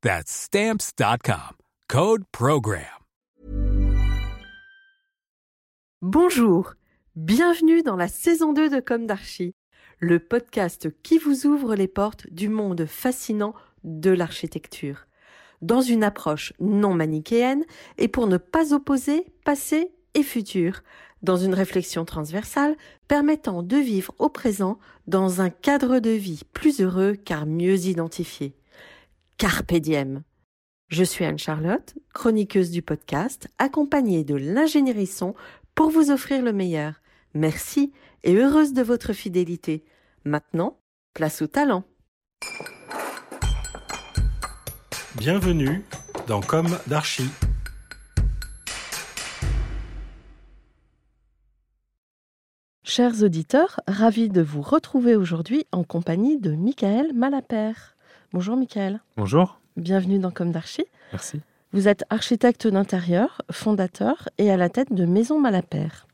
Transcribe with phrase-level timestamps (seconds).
[0.00, 1.56] That's Stamps.com.
[1.88, 2.84] Code PROGRAM.
[6.02, 6.74] Bonjour,
[7.16, 9.56] bienvenue dans la saison 2 de Comme d'Archie,
[9.98, 15.08] le podcast qui vous ouvre les portes du monde fascinant de l'architecture,
[15.62, 17.64] dans une approche non manichéenne
[17.96, 20.84] et pour ne pas opposer passé et futur,
[21.22, 22.76] dans une réflexion transversale
[23.08, 28.57] permettant de vivre au présent dans un cadre de vie plus heureux car mieux identifié.
[29.38, 30.24] Carpe diem.
[30.88, 35.36] Je suis Anne-Charlotte, chroniqueuse du podcast, accompagnée de l'ingénierie son
[35.76, 36.94] pour vous offrir le meilleur.
[37.34, 37.92] Merci
[38.24, 39.84] et heureuse de votre fidélité.
[40.24, 40.80] Maintenant,
[41.14, 41.84] place au talent.
[45.14, 45.84] Bienvenue
[46.26, 47.30] dans Comme d'Archie.
[52.82, 57.97] Chers auditeurs, ravis de vous retrouver aujourd'hui en compagnie de Michael Malapert.
[58.34, 59.00] Bonjour Michael.
[59.16, 59.58] Bonjour.
[59.78, 60.84] Bienvenue dans Comme d'Archie.
[61.12, 61.40] Merci.
[61.72, 66.06] Vous êtes architecte d'intérieur, fondateur et à la tête de Maison Malapert.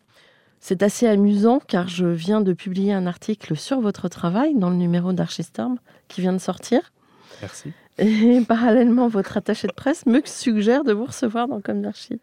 [0.60, 4.76] C'est assez amusant car je viens de publier un article sur votre travail dans le
[4.76, 6.92] numéro d'Archistorm qui vient de sortir.
[7.40, 7.72] Merci.
[7.98, 12.20] Et parallèlement, votre attaché de presse me suggère de vous recevoir dans Comme d'Archie.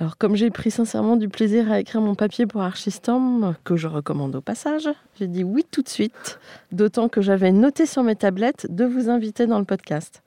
[0.00, 3.88] Alors, comme j'ai pris sincèrement du plaisir à écrire mon papier pour Archistorm, que je
[3.88, 4.88] recommande au passage,
[5.18, 6.38] j'ai dit oui tout de suite,
[6.70, 10.22] d'autant que j'avais noté sur mes tablettes de vous inviter dans le podcast.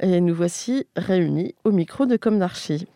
[0.00, 2.86] Et nous voici réunis au micro de Comme d'Archie.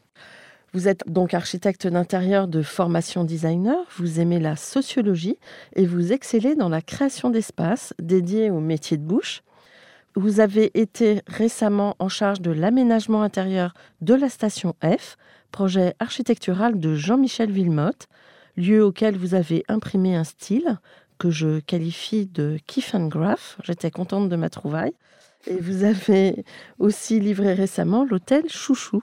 [0.73, 5.37] Vous êtes donc architecte d'intérieur de formation designer, vous aimez la sociologie
[5.75, 9.43] et vous excellez dans la création d'espaces dédiés au métier de bouche.
[10.19, 15.19] Vous avez été récemment en charge de l'aménagement intérieur de la station F,
[15.53, 18.09] projet architectural de Jean-Michel Villemotte,
[18.57, 20.79] lieu auquel vous avez imprimé un style
[21.19, 23.59] que je qualifie de kiff and graph.
[23.63, 24.95] J'étais contente de ma trouvaille.
[25.49, 26.47] Et vous avez
[26.79, 29.03] aussi livré récemment l'hôtel Chouchou.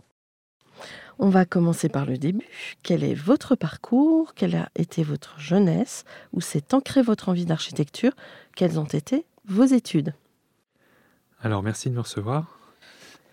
[1.19, 2.49] On va commencer par le début.
[2.81, 4.33] Quel est votre parcours?
[4.33, 6.05] Quelle a été votre jeunesse?
[6.33, 8.13] Où s'est ancrée votre envie d'architecture?
[8.55, 10.15] Quelles ont été vos études?
[11.43, 12.57] Alors, merci de me recevoir.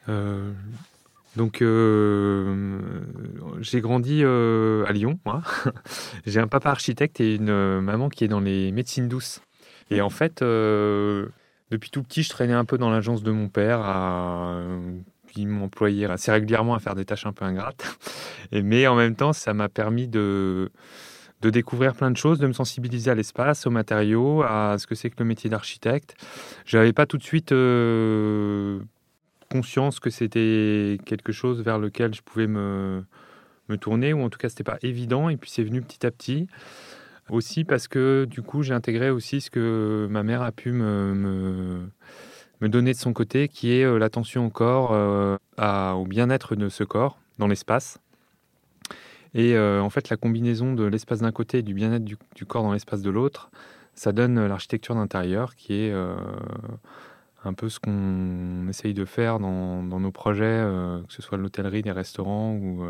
[0.09, 0.50] Euh,
[1.37, 2.81] donc, euh,
[3.60, 5.43] j'ai grandi euh, à Lyon, moi.
[6.26, 9.41] j'ai un papa architecte et une maman qui est dans les médecines douces.
[9.93, 13.81] Et en fait, depuis tout petit, je traînais un peu dans l'agence de mon père,
[13.81, 14.60] à,
[15.32, 17.97] qui m'employait assez régulièrement à faire des tâches un peu ingrates.
[18.53, 20.72] Mais en même temps, ça m'a permis de,
[21.40, 24.94] de découvrir plein de choses, de me sensibiliser à l'espace, aux matériaux, à ce que
[24.94, 26.14] c'est que le métier d'architecte.
[26.66, 28.78] Je n'avais pas tout de suite euh,
[29.50, 33.04] conscience que c'était quelque chose vers lequel je pouvais me,
[33.68, 35.28] me tourner, ou en tout cas, ce n'était pas évident.
[35.30, 36.46] Et puis, c'est venu petit à petit.
[37.30, 41.88] Aussi parce que du coup, j'ai intégré aussi ce que ma mère a pu me,
[42.60, 45.36] me, donner de son côté, qui est euh, l'attention au corps, euh,
[45.92, 48.00] au bien-être de ce corps dans l'espace.
[49.34, 52.62] Et euh, en fait, la combinaison de l'espace d'un côté et du bien-être du, corps
[52.62, 53.50] dans l'espace de l'autre,
[53.94, 56.16] ça donne l'architecture d'intérieur, qui est euh,
[57.44, 61.82] un peu ce qu'on essaye de faire dans, nos projets, euh, que ce soit l'hôtellerie,
[61.82, 62.84] les restaurants ou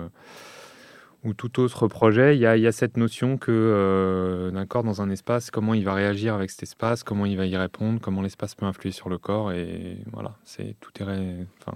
[1.22, 5.10] ou tout autre projet, il y a, cette notion que euh, d'un corps dans un
[5.10, 8.54] espace, comment il va réagir avec cet espace, comment il va y répondre, comment l'espace
[8.54, 10.92] peut influer sur le corps, et voilà, c'est tout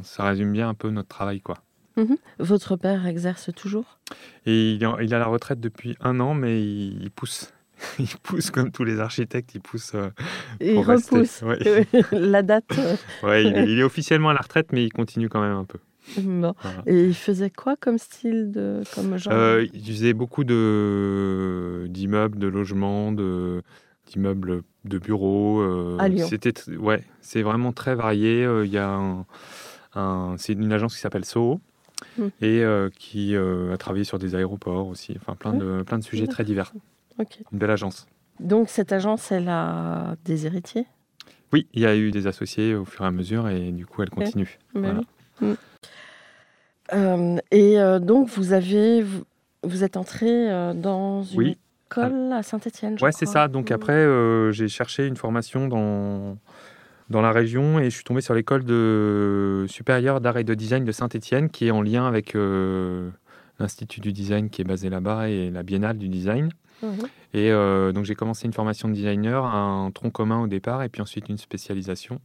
[0.03, 1.57] ça résume bien un peu notre travail, quoi.
[1.97, 2.15] Mmh.
[2.39, 3.99] Votre père exerce toujours?
[4.47, 7.53] Et il, il a la retraite depuis un an, mais il, il pousse.
[7.99, 9.93] Il pousse comme tous les architectes, il pousse.
[9.97, 10.09] Euh,
[10.61, 11.85] il repousse ouais.
[12.13, 12.65] la date.
[13.25, 15.79] ouais, il, il est officiellement à la retraite, mais il continue quand même un peu.
[16.19, 16.55] Bon.
[16.63, 16.83] Voilà.
[16.87, 19.33] Et il faisait quoi comme style de comme genre?
[19.35, 23.63] Euh, Il faisait beaucoup de d'immeubles, de logements, de
[24.07, 25.61] d'immeubles de bureaux.
[25.61, 26.27] Euh, à Lyon.
[26.31, 28.47] C'était ouais, c'est vraiment très varié.
[28.65, 29.27] Il y a un,
[29.95, 31.61] un c'est une agence qui s'appelle Soho
[32.19, 32.27] Mm.
[32.41, 36.05] et euh, qui euh, a travaillé sur des aéroports aussi, enfin plein de, plein de
[36.05, 36.73] sujets très divers.
[37.53, 38.07] Une belle agence.
[38.41, 40.87] Donc cette agence, elle a des héritiers?
[41.53, 44.03] Oui, il y a eu des associés au fur et à mesure et du coup
[44.03, 44.59] elle continue.
[44.75, 45.01] Voilà.
[45.41, 45.49] oui.
[45.49, 45.55] Mm.
[46.93, 49.23] Euh, et euh, donc vous avez, vous,
[49.63, 51.59] vous êtes entré euh, dans une Oui.
[51.91, 52.97] école à Saint-Étienne.
[53.01, 53.49] Ouais, c'est ça.
[53.49, 53.75] Donc Mm.
[53.75, 54.07] après,
[54.53, 56.37] j'ai cherché une formation dans,
[57.11, 60.85] dans la région et je suis tombé sur l'école de supérieure d'art et de design
[60.85, 63.11] de Saint-Étienne qui est en lien avec euh,
[63.59, 66.51] l'Institut du design qui est basé là-bas et la Biennale du design.
[66.83, 67.07] Mhm.
[67.35, 70.89] Et euh, donc j'ai commencé une formation de designer, un tronc commun au départ et
[70.89, 72.21] puis ensuite une spécialisation.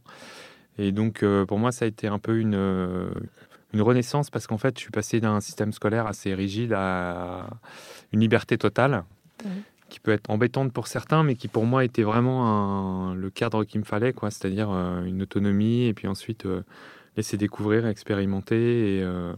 [0.78, 2.58] Et donc euh, pour moi, ça a été un peu une,
[3.74, 7.46] une renaissance parce qu'en fait, je suis passé d'un système scolaire assez rigide à
[8.12, 9.04] une liberté totale
[9.44, 9.62] Mhm.
[9.90, 13.80] Qui peut être embêtante pour certains, mais qui pour moi était vraiment le cadre qu'il
[13.80, 14.30] me fallait, quoi.
[14.30, 16.62] C'est-à-dire euh, une autonomie et puis ensuite euh,
[17.16, 19.32] laisser découvrir, expérimenter et euh,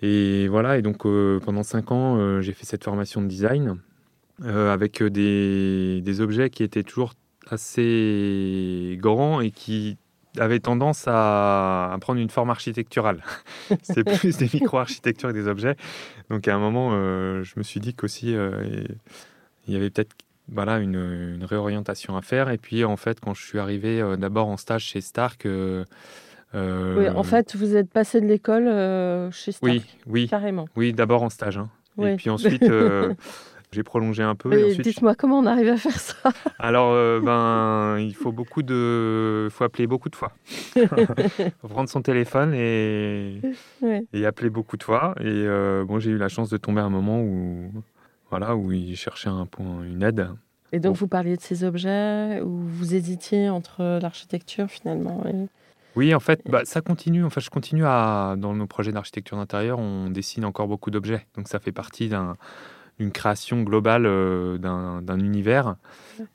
[0.00, 0.78] et voilà.
[0.78, 1.02] Et donc
[1.44, 3.80] pendant cinq ans, j'ai fait cette formation de design
[4.40, 7.14] avec des, objets qui étaient toujours
[7.50, 9.96] assez grands et qui
[10.38, 13.24] avaient tendance à, à prendre une forme architecturale.
[13.82, 15.74] C'est plus des micro-architectures que des objets.
[16.30, 16.92] Donc à un moment,
[17.42, 18.36] je me suis dit qu'aussi,
[19.68, 20.16] il y avait peut-être
[20.50, 20.94] voilà, une,
[21.36, 22.48] une réorientation à faire.
[22.50, 25.44] Et puis en fait, quand je suis arrivé euh, d'abord en stage chez Stark...
[25.46, 25.84] euh,
[26.54, 28.64] euh, Oui, en fait, vous êtes passé de l'école
[29.32, 29.70] chez Stark.
[29.72, 30.66] oui, oui, Carrément.
[30.76, 31.58] oui, d'abord en stage.
[31.58, 31.68] hein.
[31.98, 32.10] Oui.
[32.12, 32.64] Et puis ensuite,
[33.72, 34.50] j'ai prolongé un peu.
[34.54, 36.14] et je- Dites-moi comment on arrive à faire ça?
[36.58, 40.32] Alors, euh, ben, il faut beaucoup de, faut appeler beaucoup de fois.
[41.68, 43.40] prendre son téléphone et,
[43.82, 44.04] Ouais.
[44.12, 45.14] et appeler beaucoup de fois.
[45.20, 47.70] Et euh, bon, j'ai eu la chance de tomber à un moment où,
[48.30, 50.28] voilà, où il cherchait un point, une aide.
[50.72, 50.98] Et donc Bon.
[51.00, 55.24] vous parliez de ces objets où vous hésitiez entre l'architecture finalement.
[55.26, 55.48] et-
[55.96, 57.24] Oui, en fait, bah, ça continue.
[57.24, 61.26] Enfin, je continue à, dans nos projets d'architecture d'intérieur, on dessine encore beaucoup d'objets.
[61.36, 62.36] Donc, ça fait partie d'un-
[63.00, 65.76] d'une création globale euh, d'un d'un univers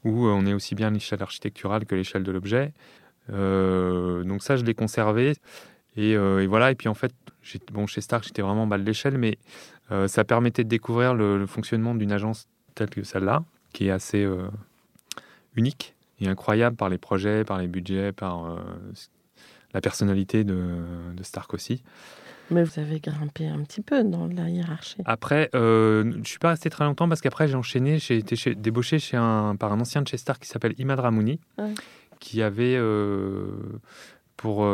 [0.04, 2.74] où on est aussi bien à l'échelle architecturale que l'échelle de l'objet.
[3.32, 5.36] Euh, donc, ça, je l'ai conservé.
[5.96, 6.72] Et, euh, et voilà.
[6.72, 9.38] Et puis, en fait, j'ai- bon, chez Stark, j'étais vraiment en bas de l'échelle, mais
[9.92, 13.44] euh, ça permettait de découvrir le, le fonctionnement d'une agence telle que celle-là,
[13.74, 14.48] qui est assez euh,
[15.56, 18.60] unique et incroyable par les projets, par les budgets, par euh,
[19.74, 20.60] la personnalité de,
[21.16, 21.84] de Stark aussi.
[22.52, 24.98] Mais vous avez grimpé un petit peu dans la hiérarchie.
[25.06, 29.00] Après, je suis pas resté très longtemps parce qu'après j'ai enchaîné, j'ai été chez- débauché
[29.00, 31.74] chez un, par un ancien de chez Stark qui s'appelle Imad Ramouni, Ouais.
[32.20, 32.78] qui avait
[34.38, 34.68] pour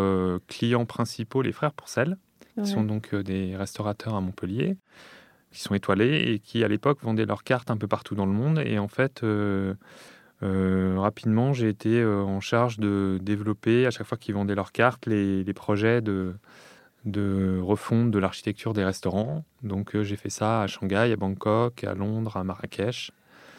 [0.47, 2.17] clients principaux les frères Pourcel,
[2.61, 2.75] qui Ouais.
[2.75, 4.77] sont donc euh, des restaurateurs à Montpellier,
[5.51, 8.31] qui sont étoilés et qui à l'époque vendaient leurs cartes un peu partout dans le
[8.33, 8.61] monde.
[8.65, 9.73] Et en fait, euh,
[10.43, 15.05] euh, rapidement, j'ai été en charge de développer, à chaque fois qu'ils vendaient leurs cartes,
[15.07, 16.35] les, les projets de,
[17.05, 19.43] de refonte de l'architecture des restaurants.
[19.63, 23.11] Donc euh, j'ai fait ça à Shanghai, à Bangkok, à Londres, à Marrakech.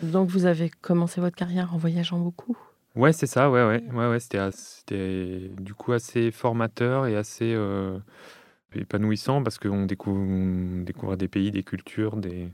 [0.02, 2.56] Donc vous avez commencé votre carrière en voyageant beaucoup?
[2.96, 7.98] Ouais, c'est ça, ouais, ouais, ouais, ouais c'était, du coup assez formateur et assez euh,
[8.74, 12.48] épanouissant parce qu'on découvre, on découvre des pays, des cultures, des,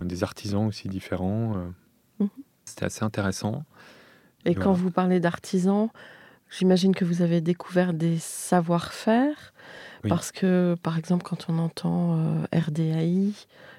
[0.00, 1.56] des artisans aussi différents.
[1.56, 2.24] euh.
[2.24, 2.28] Mhm.
[2.64, 3.64] C'était assez intéressant.
[4.44, 4.78] Et Et quand voilà.
[4.78, 5.88] vous parlez d'artisans,
[6.50, 9.52] j'imagine que vous avez découvert des savoir-faire.
[10.02, 10.10] Oui.
[10.10, 13.32] Parce que, par exemple, quand on entend euh, RDAI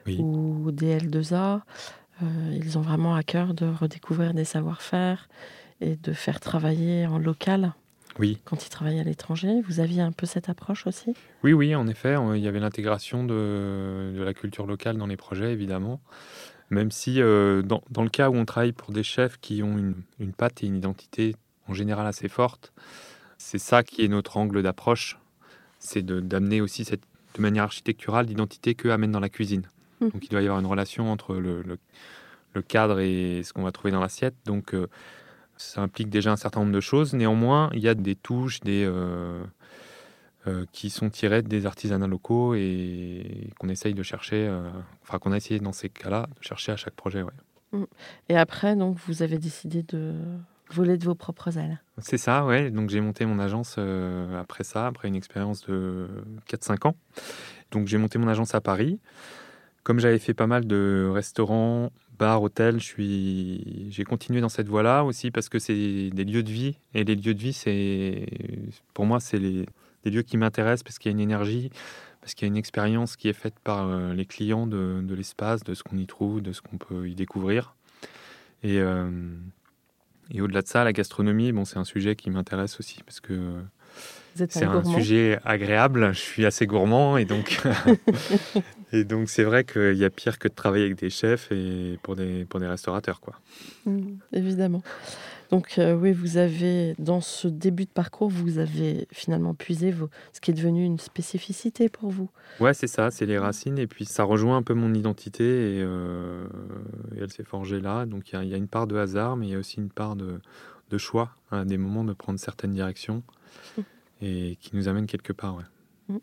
[0.07, 0.17] Oui.
[0.19, 1.61] ou DL2A,
[2.23, 5.27] euh, ils ont vraiment à cœur de redécouvrir des savoir-faire
[5.81, 7.73] et de faire travailler en local
[8.19, 9.62] Oui, quand ils travaillent à l'étranger.
[9.68, 11.14] Vous aviez un peu cette approche aussi?
[11.44, 15.07] Oui, oui, en effet, on- il y avait l'intégration de, de la culture locale dans
[15.07, 16.00] les projets, évidemment.
[16.69, 19.78] Même si, euh, dans, dans le cas où on travaille pour des chefs qui ont
[19.78, 21.36] une, une patte et une identité
[21.68, 22.74] en général assez forte,
[23.38, 25.19] c'est ça qui est notre angle d'approche.
[25.80, 27.04] C'est d'amener aussi cette,
[27.36, 29.68] de manière architecturale l'identité qu'eux amènent dans la cuisine.
[30.02, 30.10] Mhm.
[30.12, 31.78] Donc il doit y avoir une relation entre le, le-
[32.54, 34.36] le cadre et ce qu'on va trouver dans l'assiette.
[34.45, 34.88] Donc euh,
[35.57, 37.14] ça implique déjà un certain nombre de choses.
[37.14, 39.44] Néanmoins, il y a des touches, des, euh,
[40.47, 44.69] euh, qui sont tirées des artisanats locaux et qu'on essaye de chercher, euh,
[45.04, 47.24] enfin qu'on a essayé dans ces cas-là, de chercher à chaque projet.
[47.24, 47.85] ouais.
[48.30, 50.14] Et après, donc, vous avez décidé de
[50.71, 51.81] voler de vos propres ailes.
[51.97, 52.71] C'est ça, ouais.
[52.71, 56.07] Donc j'ai monté mon agence euh, après ça, après une expérience de
[56.50, 56.95] 4-5 ans.
[57.71, 59.00] Donc j'ai monté mon agence à Paris.
[59.83, 63.88] Comme j'avais fait pas mal de restaurants, bars, hôtels, je suis...
[63.90, 66.78] j'ai continué dans cette voie-là aussi parce que c'est des lieux de vie.
[66.94, 68.26] Et les lieux de vie, c'est
[68.94, 69.66] pour moi, c'est les...
[70.04, 71.69] des lieux qui m'intéressent parce qu'il y a une énergie,
[72.22, 75.64] parce qu'il y a une expérience qui est faite par euh, les clients de, l'espace,
[75.64, 77.76] de ce qu'on y trouve, de ce qu'on peut y découvrir.
[78.64, 79.10] Et, euh,
[80.31, 83.62] et au-delà de ça, la gastronomie, bon, c'est un sujet qui m'intéresse aussi parce que
[84.35, 86.13] C'est un sujet agréable.
[86.13, 87.61] Je suis assez gourmand et donc,
[88.92, 91.97] et donc c'est vrai qu'il y a pire que de travailler avec des chefs et
[92.04, 93.21] pour des, pour des restaurateurs.
[93.21, 93.35] Quoi.
[93.85, 94.83] Mm, évidemment.
[95.51, 100.09] Donc euh, oui, vous avez, dans ce début de parcours, vous avez finalement puisé vos,
[100.33, 102.30] ce qui est devenu une spécificité pour vous.
[102.59, 103.77] Ouais, c'est ça, c'est les racines.
[103.77, 105.44] Et puis ça rejoint un peu mon identité
[105.77, 106.45] et, euh,
[107.15, 108.06] et elle s'est forgée là.
[108.07, 109.59] Donc il y a- il y, a une part de hasard, mais il y a
[109.59, 110.39] aussi une part de,
[110.89, 113.21] de choix à des moments de prendre certaines directions
[114.22, 115.57] et qui nous amène quelque part.
[115.57, 116.19] Ouais.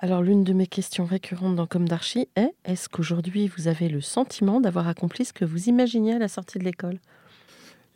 [0.00, 4.00] Alors l'une de mes questions récurrentes dans Comme d'Archie est est-ce qu'aujourd'hui vous avez le
[4.00, 6.98] sentiment d'avoir accompli ce que vous imaginiez à la sortie de l'école?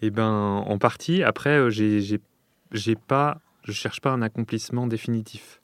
[0.02, 1.22] Eh ben, en partie.
[1.22, 2.20] Après, euh, j'ai, j'ai,
[2.70, 5.60] j'ai pas, je cherche pas un accomplissement définitif.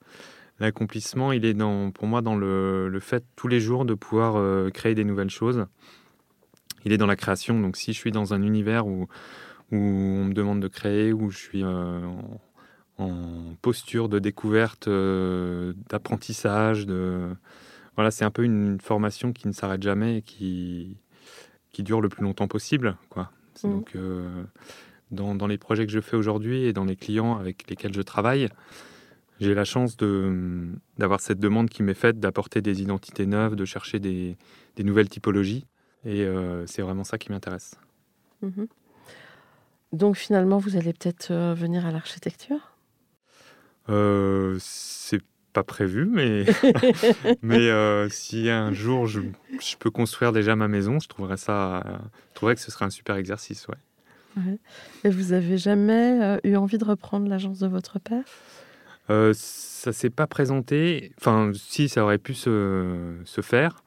[0.58, 4.36] L'accomplissement, il est dans, pour moi dans le, le fait tous les jours de pouvoir
[4.36, 5.66] euh, créer des nouvelles choses.
[6.84, 7.60] Il est dans la création.
[7.60, 9.06] Donc, si je suis dans un univers où,
[9.70, 12.00] où on me demande de créer, où je suis euh,
[12.98, 17.34] en, posture de découverte, euh, d'apprentissage, de
[17.94, 20.96] voilà, c'est un peu une formation qui ne s'arrête jamais et qui
[21.72, 23.30] qui dure le plus longtemps possible, quoi.
[23.64, 23.70] Mhm.
[23.70, 24.44] Donc, euh,
[25.10, 28.02] dans, dans les projets que je fais aujourd'hui et dans les clients avec lesquels je
[28.02, 28.48] travaille,
[29.40, 33.64] j'ai la chance de, d'avoir cette demande qui m'est faite d'apporter des identités neuves, de
[33.64, 34.36] chercher des,
[34.76, 35.66] des nouvelles typologies.
[36.04, 37.74] Et euh, c'est vraiment ça qui m'intéresse.
[38.42, 38.66] Mhm.
[39.92, 42.71] Donc finalement, vous allez peut-être venir à l'architecture?
[43.88, 45.20] Euh, c'est
[45.52, 46.44] pas prévu, mais,
[47.42, 49.20] mais euh, si un jour je,
[49.60, 51.82] je peux construire déjà ma maison, je trouverais ça,
[52.30, 53.76] je trouverais que ce serait un super exercice, ouais.
[55.04, 58.24] Et vous avez jamais euh, eu envie de reprendre l'agence de votre père?
[59.10, 61.12] Euh, ça s'est pas présenté.
[61.18, 63.82] Enfin, si, ça aurait pu se, se faire.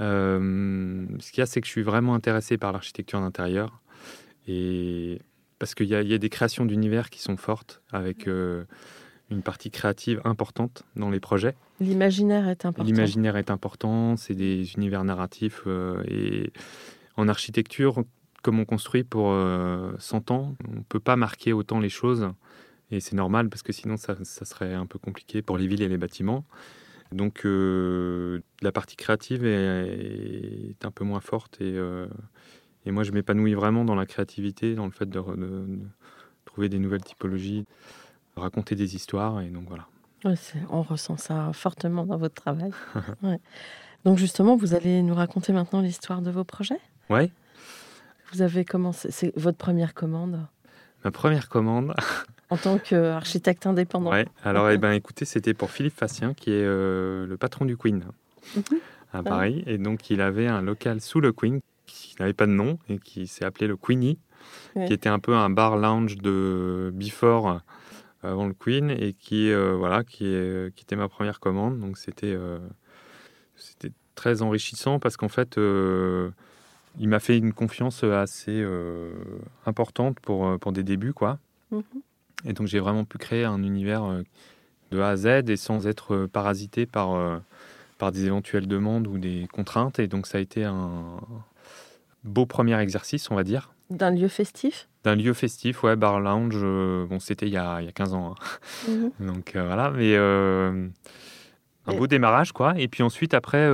[0.00, 3.82] Euh, ce qu'il y a, c'est que je suis vraiment intéressé par l'architecture d'intérieur.
[4.46, 5.20] Et
[5.58, 8.26] parce qu'il y, y a des créations d'univers qui sont fortes, avec
[9.30, 11.54] une partie créative importante dans les projets.
[11.80, 12.84] L'imaginaire est important.
[12.84, 15.62] L'imaginaire est important, c'est des univers narratifs.
[15.66, 16.52] euh, et
[17.16, 18.02] en architecture,
[18.42, 22.28] comme on construit pour euh, 100 ans, on ne peut pas marquer autant les choses.
[22.90, 25.82] Et c'est normal parce que sinon, ça, ça serait un peu compliqué pour les villes
[25.82, 26.44] et les bâtiments.
[27.12, 31.60] Donc, euh, la partie créative est, est un peu moins forte.
[31.60, 32.06] Et, euh,
[32.86, 35.78] et moi, je m'épanouis vraiment dans la créativité, dans le fait de, re- de- de
[36.46, 37.64] trouver des nouvelles typologies,
[38.36, 39.40] raconter des histoires.
[39.40, 39.86] Et donc, voilà.
[40.70, 42.72] On ressent ça fortement dans votre travail.
[43.22, 43.38] Ouais.
[44.04, 46.80] Donc justement, vous allez nous raconter maintenant l'histoire de vos projets?
[47.10, 47.30] Ouais.
[48.32, 50.46] Vous avez commencé, c'est votre première commande?
[51.04, 51.94] Ma première commande,
[52.50, 54.10] en tant qu'architecte indépendant.
[54.10, 57.76] Ouais, alors eh ben, écoutez, c'était pour Philippe Facien, qui est euh, le patron du
[57.76, 58.04] Queen
[58.56, 58.62] Mhm.
[59.12, 59.62] à Paris.
[59.66, 62.98] Et donc, il avait un local sous le Queen qui n'avait pas de nom et
[62.98, 64.18] qui s'est appelé le Queenie,
[64.76, 64.86] Ouais.
[64.86, 67.60] qui était un peu un bar lounge de Before
[68.22, 71.78] avant le Queen et qui, euh, voilà, qui, est- qui était ma première commande.
[71.80, 72.58] Donc, c'était euh,
[73.56, 76.30] c'était très enrichissant parce qu'en fait, euh,
[76.98, 79.12] il m'a fait une confiance assez euh,
[79.66, 81.38] importante pour, euh, pour des débuts, quoi.
[81.70, 81.82] Mhm.
[82.46, 84.22] Et donc j'ai vraiment pu créer un univers euh,
[84.90, 87.38] de A à Z et sans être euh, parasité par, euh,
[87.98, 89.98] par des éventuelles demandes ou des contraintes.
[89.98, 91.20] Et donc ça a été un
[92.24, 93.72] beau premier exercice, on va dire.
[93.90, 94.88] D'un lieu festif?
[95.04, 96.54] D'un lieu festif, ouais, bar lounge.
[96.56, 98.34] euh, bon, c'était il y a, il y a 15 ans.
[98.88, 98.90] hein.
[98.90, 99.10] Mhm.
[99.34, 100.88] Donc euh, voilà, mais euh,
[101.86, 102.74] un Et- beau démarrage, quoi.
[102.78, 103.68] Et puis ensuite, après,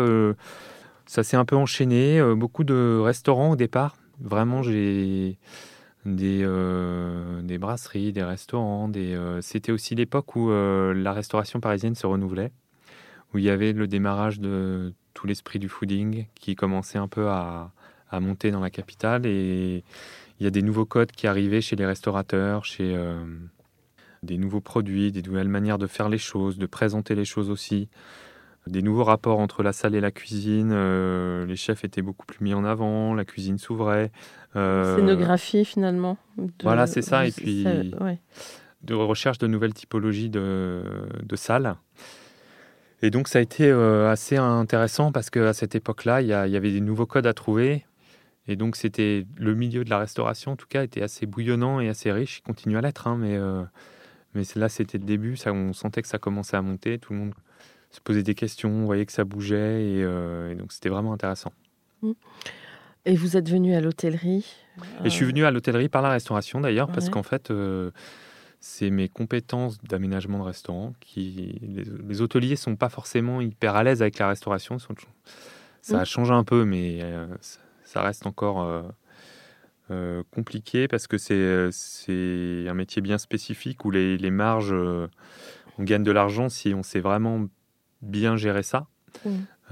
[1.06, 2.20] ça s'est un peu enchaîné.
[2.34, 3.96] beaucoup de restaurants au départ.
[4.20, 5.36] Vraiment, j'ai
[6.06, 6.46] des,
[7.42, 8.88] des brasseries, des restaurants.
[8.88, 12.52] Des, C'était aussi l'époque où la restauration parisienne se renouvelait,
[13.34, 17.28] où il y avait le démarrage de tout l'esprit du fooding qui commençait un peu
[17.28, 17.72] à,
[18.10, 19.26] à monter dans la capitale.
[19.26, 19.82] Et
[20.40, 23.24] il y a des nouveaux codes qui arrivaient chez les restaurateurs, chez euh,
[24.22, 27.88] des nouveaux produits, des nouvelles manières de faire les choses, de présenter les choses aussi,
[28.66, 30.70] des nouveaux rapports entre la salle et la cuisine.
[30.72, 34.10] euh, les chefs étaient beaucoup plus mis en avant, la cuisine s'ouvrait.
[34.56, 36.16] euh, Scénographie finalement.
[36.36, 38.18] de- Voilà, c'est ça, et puis- ça- ouais.
[38.82, 40.82] de recherche de nouvelles typologies de,
[41.22, 41.76] de salles.
[43.02, 46.52] Et donc ça a été assez intéressant parce qu'à cette époque-là, il y, a- il
[46.52, 47.84] y avait des nouveaux codes à trouver.
[48.48, 51.88] Et donc c'était le milieu de la restauration, en tout cas, était assez bouillonnant et
[51.88, 52.38] assez riche.
[52.38, 53.62] Il continue à l'être, hein, mais, euh,
[54.34, 55.36] mais là c'était le début.
[55.36, 56.98] Ça, on sentait que ça commençait à monter.
[56.98, 57.34] Tout le monde
[57.90, 59.82] se posait des questions, on voyait que ça bougeait.
[59.84, 61.52] Et, euh, et donc c'était vraiment intéressant.
[63.04, 64.46] Et vous êtes venu à l'hôtellerie
[65.04, 67.90] Et je suis venu à l'hôtellerie par la restauration d'ailleurs, parce qu'en fait, euh,
[68.60, 71.58] c'est mes compétences d'aménagement de restaurant qui.
[71.62, 74.78] Les, les hôteliers sont pas forcément hyper à l'aise avec la restauration.
[74.78, 74.94] sont-
[75.82, 76.04] ça Mm.
[76.04, 78.82] change un peu, mais euh, ça, ça reste encore euh,
[79.92, 85.06] euh, compliqué parce que c'est c'est un métier bien spécifique où les, les marges, euh,
[85.78, 87.46] on gagne de l'argent si on sait vraiment
[88.02, 88.88] bien gérer ça.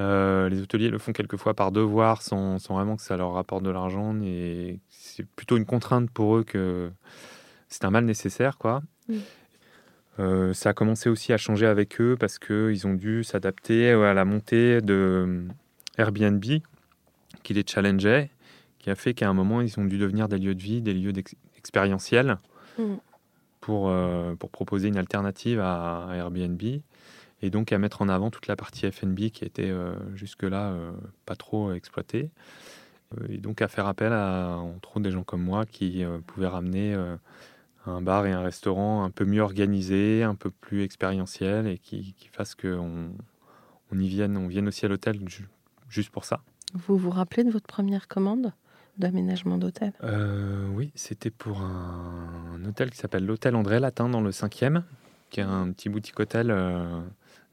[0.01, 3.63] Euh, les hôteliers le font quelquefois par devoir sans, sans vraiment que ça leur rapporte
[3.65, 6.91] de l'argent et c'est plutôt une contrainte pour eux que
[7.69, 8.83] c'est un mal nécessaire quoi.
[10.21, 14.15] Euh, ça a commencé aussi à changer avec eux parce qu'ils ont dû s'adapter à
[14.15, 15.45] la montée de
[15.99, 16.45] Airbnb
[17.45, 18.31] qui les challengeait,
[18.81, 20.95] qui a fait qu'à un moment ils ont dû devenir des lieux de vie, des
[20.95, 21.13] lieux
[21.57, 22.39] expérientiels
[22.77, 22.95] Mm.
[23.61, 26.61] pour, euh, pour proposer une alternative à, à Airbnb
[27.41, 30.91] et donc à mettre en avant toute la partie F&B qui était euh, jusque-là euh,
[31.25, 32.31] pas trop exploitée.
[33.29, 36.97] Et donc à faire appel à, entre autres, des gens comme moi qui pouvaient ramener
[37.87, 42.15] un bar et un restaurant un peu mieux organisés, un peu plus expérientiels et qui,
[42.15, 43.11] qui fassent qu'on
[43.93, 45.47] on y vienne, on vienne aussi à l'hôtel ju-
[45.89, 46.41] juste pour ça.
[46.75, 48.53] Vous vous rappelez de votre première commande
[48.99, 49.93] d'aménagement d'hôtel?
[50.03, 54.83] Euh, oui, c'était pour un, un hôtel qui s'appelle l'hôtel André Latin dans le 5e,
[55.31, 57.01] qui est un petit boutique hôtel euh,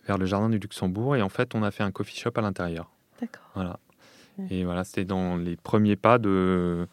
[0.07, 1.15] vers le jardin du Luxembourg.
[1.15, 2.89] Et en fait, on a fait un coffee shop à l'intérieur.
[3.19, 3.49] D'accord.
[3.55, 3.79] Voilà.
[4.37, 4.47] Ouais.
[4.49, 6.87] Et voilà, c'était dans les premiers pas de,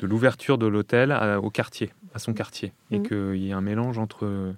[0.00, 2.72] de l'ouverture de l'hôtel à- au quartier, à son quartier.
[2.90, 3.06] Et Mhm.
[3.08, 4.54] qu'il y ait un mélange entre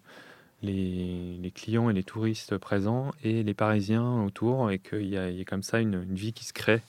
[0.62, 4.70] les, les clients et les touristes présents et les Parisiens autour.
[4.70, 6.82] Et qu'il y, a- y ait comme ça une, une vie qui se crée,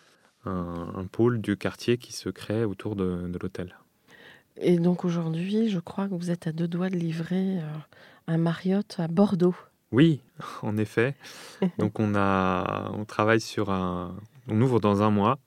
[0.46, 3.76] un, un pôle du quartier qui se crée autour de, de l'hôtel.
[4.58, 7.64] Et donc aujourd'hui, je crois que vous êtes à deux doigts de livrer euh,
[8.28, 9.56] un Marriott à Bordeaux.
[9.92, 10.22] Oui,
[10.62, 11.16] en effet.
[11.78, 14.16] Donc on a, on travaille sur un,
[14.48, 15.40] on ouvre dans un mois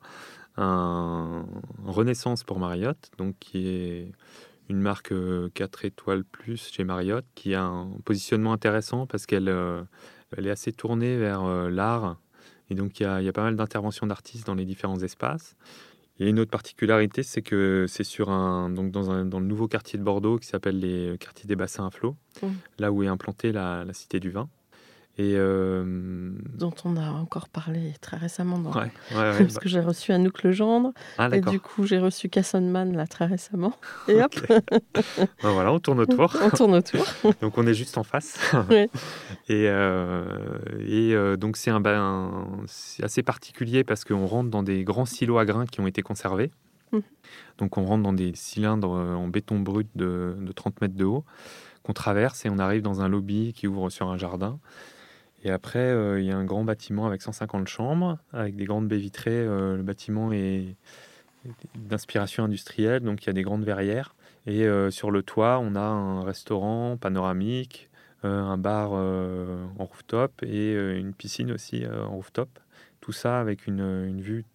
[0.57, 1.47] un
[1.85, 4.13] Renaissance pour Marriott, donc qui est
[4.69, 5.13] une marque
[5.55, 9.83] 4 étoiles plus chez Marriott, qui a un positionnement intéressant parce qu'elle euh,
[10.37, 12.19] elle est assez tournée vers euh, l'art
[12.75, 14.99] et donc il y a, il y a pas mal d'interventions d'artistes dans les différents
[15.01, 15.57] espaces.
[16.21, 19.67] A une autre particularité, c'est que c'est sur un donc dans, un, dans le nouveau
[19.67, 22.47] quartier de Bordeaux qui s'appelle les le quartier des bassins à flot, Mm.
[22.79, 24.49] là où est implantée la, la cité du vin.
[25.17, 28.59] Et euh, dont on a encore parlé très récemment.
[28.59, 28.73] Dans...
[28.73, 32.01] ouais, ouais, ouais, Parce bah- que j'ai reçu Anouk Legendre ah et du coup j'ai
[32.01, 33.75] reçu Cassonman là très récemment.
[34.09, 34.35] Et hop.
[35.43, 36.37] Ben voilà, on tourne autour.
[36.43, 37.07] on tourne autour.
[37.41, 38.39] Donc on est juste en face.
[39.49, 40.25] Et, euh,
[40.81, 45.39] et euh, donc c'est un, c'est assez particulier parce qu'on rentre dans des grands silos
[45.39, 46.51] à grains qui ont été conservés.
[46.93, 47.03] Mhm.
[47.59, 51.25] Donc on rentre dans des cylindres en béton brut de, de 30 mètres de haut
[51.85, 54.59] qu'on traverse et on arrive dans un lobby qui ouvre sur un jardin.
[55.45, 58.89] Et après, euh, il y a un grand bâtiment avec 150 chambres, avec des grandes
[58.89, 59.33] baies vitrées.
[59.33, 60.75] Euh, le bâtiment est
[61.75, 64.15] d'inspiration industrielle, donc il y a des grandes verrières.
[64.47, 67.91] Et euh, sur le toit, on a un restaurant panoramique,
[68.23, 72.49] un bar en rooftop et une piscine aussi en rooftop.
[73.03, 74.47] Tout ça avec une, une vue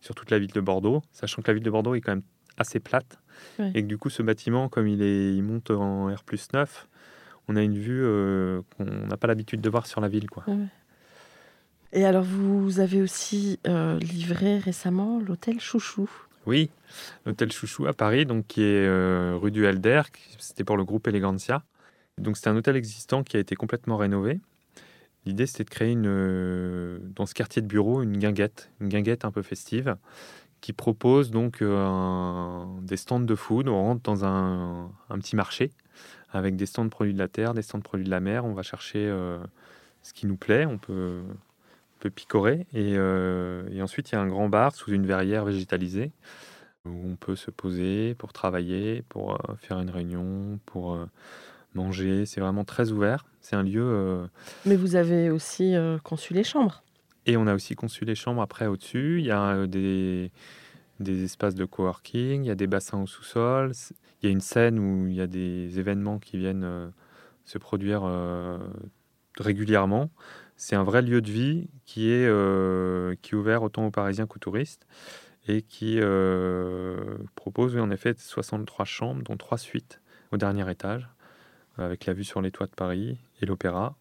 [0.00, 2.22] sur toute la ville de Bordeaux, sachant que la ville de Bordeaux est quand même
[2.58, 3.18] assez plate.
[3.58, 3.72] Ouais.
[3.74, 6.22] Et que du coup, ce bâtiment, comme il, est, il monte en R
[6.54, 6.88] 9,
[7.48, 10.28] on a une vue euh, qu'on n'a pas l'habitude de voir sur la ville.
[10.28, 10.44] Quoi.
[11.92, 16.08] Et alors vous avez aussi euh, livré récemment l'hôtel Chouchou.
[16.46, 16.70] Oui,
[17.26, 20.02] l'hôtel Chouchou à Paris, donc qui est euh, rue du Helder,
[20.38, 21.62] c'était pour le groupe Elegancia.
[22.18, 24.40] Donc c'est un hôtel existant qui a été complètement rénové.
[25.24, 29.30] L'idée c'était de créer une, dans ce quartier de bureau une guinguette, une guinguette un
[29.30, 29.96] peu festive,
[30.60, 33.68] qui propose donc un- des stands de food.
[33.68, 35.70] On rentre dans un, un petit marché
[36.30, 38.44] avec des stands de produits de la terre, des stands de produits de la mer.
[38.44, 39.38] On va chercher euh,
[40.02, 40.66] ce qui nous plaît.
[40.66, 42.66] On peut, on peut picorer.
[42.72, 46.12] Et, euh, et ensuite, il y a un grand bar sous une verrière végétalisée
[46.84, 50.98] où on peut se poser pour travailler, pour euh, faire une réunion, pour
[51.74, 52.26] manger.
[52.26, 53.24] C'est vraiment très ouvert.
[53.40, 54.28] C'est un lieu.
[54.66, 56.82] Mais vous avez aussi conçu les chambres.
[57.26, 59.18] et on a aussi conçu les chambres après au-dessus.
[59.20, 60.30] Il y a des,
[61.00, 63.72] des espaces de coworking, il y a des bassins au sous-sol.
[64.22, 66.88] Il y a une scène où il y a des événements qui viennent euh,
[67.44, 68.58] se produire euh,
[69.38, 70.10] régulièrement.
[70.56, 74.40] C'est un vrai lieu de vie qui est, euh, qui ouvert autant aux Parisiens qu'aux
[74.40, 74.86] touristes
[75.46, 75.98] et qui
[77.36, 81.08] propose en effet 63 chambres, dont 3 suites au dernier étage,
[81.78, 83.96] avec la vue sur les toits de Paris et l'opéra.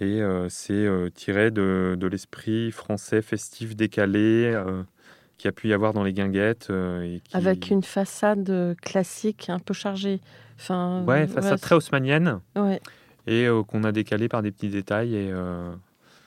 [0.00, 4.60] Et c'est tiré de l'esprit français festif décalé
[5.34, 6.68] euh, qui a pu y avoir dans les guinguettes.
[6.70, 7.36] euh, et qui...
[7.36, 10.20] Avec une façade euh, classique un peu chargée.
[10.56, 12.80] Enfin, Ouais, façade très haussmannienne ouais.
[13.26, 15.14] et euh, qu'on a décalé par des petits détails.
[15.14, 15.72] Et euh,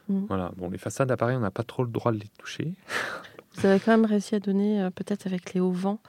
[0.09, 0.25] Mhm.
[0.27, 0.51] voilà.
[0.55, 2.73] Bon, les façades à Paris, on n'a pas trop le droit de les toucher.
[3.55, 5.99] Vous avez quand même réussi à donner, euh, peut-être avec les hauts vents,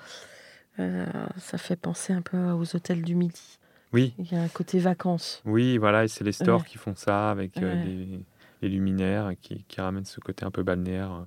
[0.78, 1.06] euh,
[1.38, 3.58] ça fait penser un peu aux hôtels du Midi.
[3.92, 5.40] Oui, Il y a un côté vacances.
[5.46, 6.04] oui, voilà.
[6.04, 6.66] Et c'est les stores Ouais.
[6.68, 8.20] qui font ça avec euh, des,
[8.62, 11.24] les luminaires qui ramènent ce côté un peu balnéaire.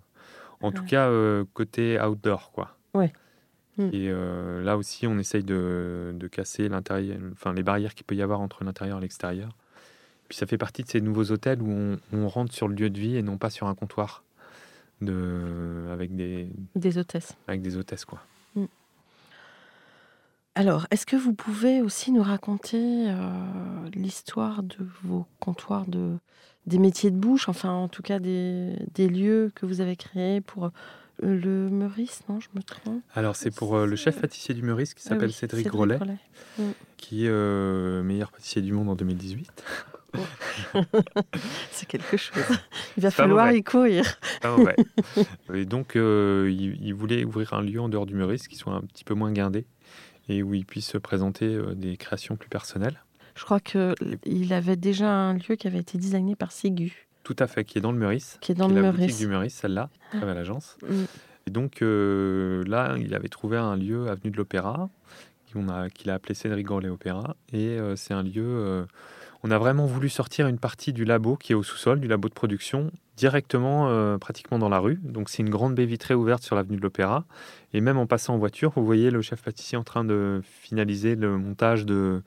[0.61, 2.77] En tout cas, euh, côté outdoor, quoi.
[2.93, 3.11] Ouais.
[3.77, 3.89] Mm.
[3.93, 8.15] Et euh, là aussi, on essaye de, de casser l'intérieur, enfin les barrières qu'il peut
[8.15, 9.49] y avoir entre l'intérieur et l'extérieur.
[10.27, 12.89] Puis ça fait partie de ces nouveaux hôtels où on, on rentre sur le lieu
[12.89, 14.23] de vie et non pas sur un comptoir
[15.01, 17.35] de, avec des Des hôtesses.
[17.47, 18.21] avec des hôtesses quoi.
[20.53, 23.15] Alors, est-ce que vous pouvez aussi nous raconter euh,
[23.93, 26.17] l'histoire de vos comptoirs de
[26.67, 30.41] des métiers de bouche, enfin en tout cas des, des lieux que vous avez créés
[30.41, 30.69] pour euh,
[31.21, 33.01] le Meurice, non Je me trompe?
[33.15, 35.97] Alors c'est pour euh, le chef pâtissier du Meurice qui Ah s'appelle oui, Cédric, Grolet,
[36.57, 36.63] Mm.
[36.97, 39.63] qui est euh, meilleur pâtissier du monde en 2018.
[41.71, 42.43] C'est quelque chose.
[42.97, 44.19] Il va falloir y courir.
[45.53, 48.73] Et donc, euh, il, il voulait ouvrir un lieu en dehors du Meurice qui soit
[48.73, 49.65] un petit peu moins guindé
[50.29, 53.01] et où il puisse présenter euh, des créations plus personnelles.
[53.35, 57.47] Je crois qu'il avait déjà un lieu qui avait été designé par Sigu, Tout à
[57.47, 58.37] fait, qui est dans le Meurice.
[58.41, 59.17] qui est dans qui le Meurice.
[59.17, 60.77] du Meurice, celle-là, très belle agence.
[60.83, 61.03] Mm.
[61.47, 64.89] Et donc euh, là, il avait trouvé un lieu avenue de l'Opéra,
[65.53, 67.35] qu'on a- qu'il a appelé Cédric Grolet Opéra.
[67.51, 68.43] Et euh, c'est un lieu.
[68.45, 68.85] euh,
[69.43, 72.29] on a vraiment voulu sortir une partie du labo qui est au sous-sol, du labo
[72.29, 74.99] de production, directement, pratiquement dans la rue.
[75.03, 77.25] Donc c'est une grande baie vitrée ouverte sur l'avenue de l'Opéra.
[77.73, 81.15] Et même en passant en voiture, vous voyez le chef pâtissier en train de finaliser
[81.15, 82.21] le montage de,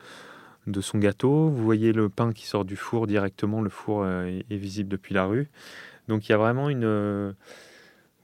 [0.67, 1.49] de son gâteau.
[1.49, 3.61] Vous voyez le pain qui sort du four directement.
[3.63, 5.49] Le four euh, est, est visible depuis la rue.
[6.09, 6.85] Donc il y a vraiment une.
[6.85, 7.33] euh,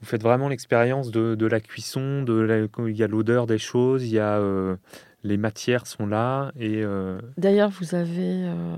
[0.01, 3.59] vous faites vraiment l'expérience de, de la cuisson, de la- il y a l'odeur des
[3.59, 4.75] choses, il y a euh,
[5.23, 8.75] les matières sont là et euh, D'ailleurs, vous avez euh,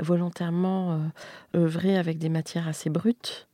[0.00, 1.00] volontairement
[1.54, 3.48] œuvré avec des matières assez brutes.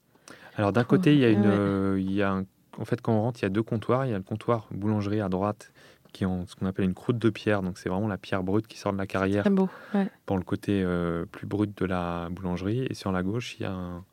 [0.57, 1.47] alors d'un côté il y a une, Ouais.
[1.49, 2.45] euh, il y a un-
[2.79, 4.67] en fait quand on rentre il y a deux comptoirs, il y a le comptoir
[4.71, 5.72] boulangerie à droite
[6.13, 8.43] qui est en ce qu'on appelle une croûte de pierre, donc c'est vraiment la pierre
[8.43, 9.69] brute qui sort de la carrière Très beau.
[9.95, 10.09] ouais.
[10.27, 13.67] pour le côté euh, plus brut de la boulangerie et sur la gauche il y
[13.67, 14.05] a un,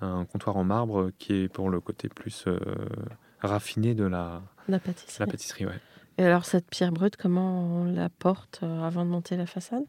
[0.00, 2.58] un comptoir en marbre qui est pour le côté plus euh,
[3.40, 5.20] raffiné de la, La pâtisserie.
[5.20, 5.66] la pâtisserie.
[5.66, 5.80] Ouais.
[6.20, 9.84] Et alors, cette pierre brute, comment on la porte euh, avant de monter la façade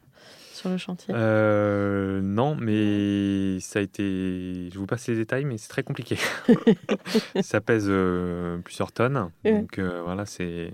[0.52, 1.12] sur le chantier?
[1.12, 4.70] Euh, non, mais ça a été.
[4.72, 6.16] Je vous passe les détails, mais c'est très compliqué.
[7.42, 9.60] ça pèse euh, plusieurs tonnes, Ouais.
[9.60, 10.72] donc euh, voilà, c'est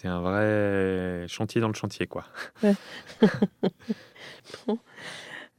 [0.00, 2.24] c'est un vrai chantier dans le chantier, quoi.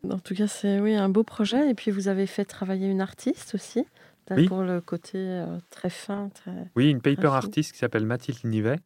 [0.10, 1.69] En tout cas, c'est oui, un beau projet.
[1.69, 3.86] Et puis, vous avez fait travailler une artiste aussi,
[4.32, 4.47] Oui.
[4.47, 6.30] pour le côté euh, très fin.
[6.30, 6.54] Très...
[6.78, 8.80] Oui, une paper artiste qui s'appelle Mathilde Nivet,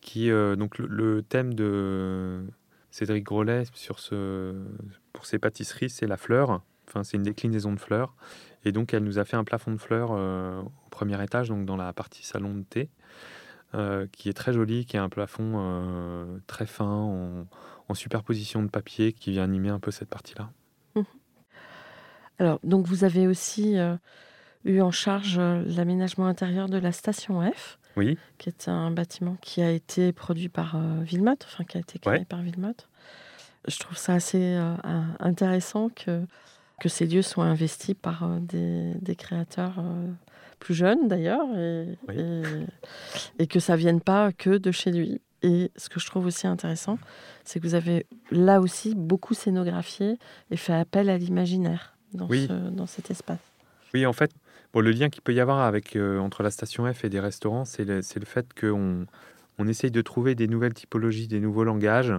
[0.00, 2.46] qui euh, donc le, le thème de
[2.90, 4.54] Cédric Grolet sur ce
[5.12, 6.62] pour ses pâtisseries, c'est la fleur.
[6.88, 8.14] Enfin, c'est une déclinaison de fleurs.
[8.64, 11.66] Et donc, elle nous a fait un plafond de fleurs euh, au premier étage, donc
[11.66, 12.88] dans la partie salon de thé,
[13.74, 17.46] euh, qui est très joli, qui est un plafond euh, très fin, en,
[17.88, 20.50] en superposition de papier, qui vient animer un peu cette partie-là.
[22.38, 23.96] Alors, donc, vous avez aussi euh,
[24.64, 29.62] eu en charge l'aménagement intérieur de la station F, Oui, qui est un bâtiment qui
[29.62, 32.24] a été produit par Villemotte, enfin, qui a été créé Ouais.
[32.24, 32.88] par Villemotte.
[33.68, 34.60] Je trouve ça assez
[35.20, 36.26] intéressant que,
[36.80, 39.82] que ces lieux soient investis par des, des créateurs
[40.64, 42.14] plus jeunes, d'ailleurs, et, Oui.
[42.18, 45.20] et, et que ça vienne pas que de chez lui.
[45.42, 46.98] Et ce que je trouve aussi intéressant,
[47.44, 50.18] c'est que vous avez là aussi beaucoup scénographié
[50.50, 52.46] et fait appel à l'imaginaire dans, Oui.
[52.48, 53.38] ce- dans cet espace.
[53.92, 54.30] Oui, en fait,
[54.72, 57.20] bon, le lien qu'il peut y avoir avec, euh, entre la station F et des
[57.20, 59.04] restaurants, c'est le, c'est le fait qu'on
[59.58, 62.12] on essaye de trouver des nouvelles typologies, des nouveaux langages,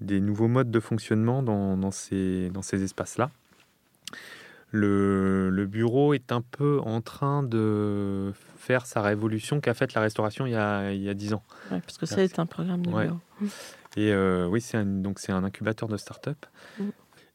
[0.00, 3.30] des nouveaux modes de fonctionnement dans, dans ces, dans ces espaces-là.
[4.70, 10.02] Le, le bureau est un peu en train de faire sa révolution qu'a faite la
[10.02, 11.42] restauration il y a, il y a 10 ans.
[11.70, 12.28] Ouais, parce que Merci.
[12.34, 13.06] c'est un programme de Ouais.
[13.06, 13.18] bureau.
[13.96, 16.36] Et euh, oui, c'est un, donc c'est un incubateur de start-up.
[16.78, 16.84] Mm.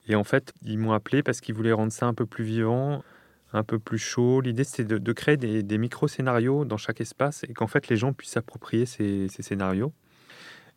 [0.10, 3.04] Et en fait, ils m'ont appelé parce qu'ils voulaient rendre ça un peu plus vivant,
[3.52, 4.40] un peu plus chaud.
[4.42, 7.98] L'idée, c'était de, de créer des, des micro-scénarios dans chaque espace et qu'en fait, les
[7.98, 9.92] gens puissent s'approprier ces, ces scénarios.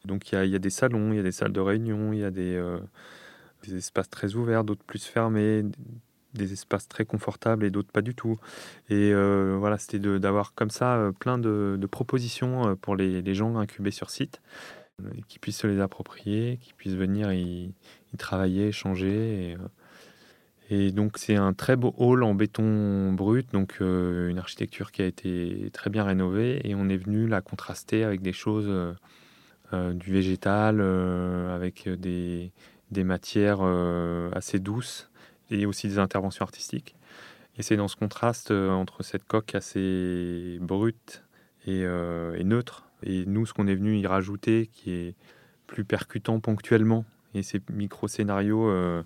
[0.06, 1.60] Donc, il y, a, il y a des salons, il y a des salles de
[1.60, 2.78] réunion, il y a des, euh,
[3.66, 5.64] des espaces très ouverts, d'autres plus fermés,
[6.36, 8.38] des espaces très confortables et d'autres pas du tout.
[8.88, 13.22] Et euh, voilà, c'était d'avoir comme ça euh, plein de, de propositions euh, pour les,
[13.22, 14.40] les gens incubés sur site
[15.28, 17.74] qui puissent se les approprier, qui puissent venir y,
[18.16, 19.58] travailler, échanger.
[20.70, 25.04] Et, donc c'est un très beau hall en béton brut, donc une architecture qui a
[25.04, 28.72] été très bien rénovée et on est venu la contraster avec des choses
[29.74, 32.52] du végétal, avec des,
[32.90, 33.60] des matières
[34.32, 35.10] assez douces
[35.50, 36.94] et aussi des interventions artistiques.
[37.58, 41.22] Et c'est dans ce contraste euh, entre cette coque assez brute
[41.66, 45.14] et, euh, et neutre, et nous, ce qu'on est venu y rajouter, qui est
[45.66, 47.04] plus percutant ponctuellement,
[47.34, 49.02] et ces micro-scénarios euh,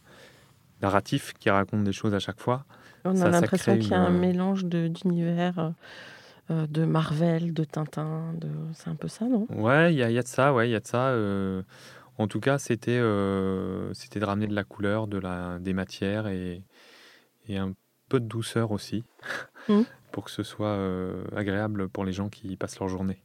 [0.82, 2.64] narratifs qui racontent des choses à chaque fois.
[3.04, 5.72] On Ça- a l'impression qu'il y a un mélange d'univers
[6.50, 8.48] de Marvel, de Tintin, de...
[8.74, 9.46] c'est un peu ça, non?
[9.50, 11.08] Ouais, il y, a- il y a de ça, ouais, il y a de ça.
[11.10, 11.62] euh,
[12.20, 16.62] en tout cas, c'était euh, de ramener de la couleur, de la, des matières et,
[17.48, 17.72] et un
[18.08, 19.04] peu de douceur aussi,
[19.68, 19.84] Mhm.
[20.12, 23.18] pour que ce soit euh, agréable pour les gens qui passent leur journée.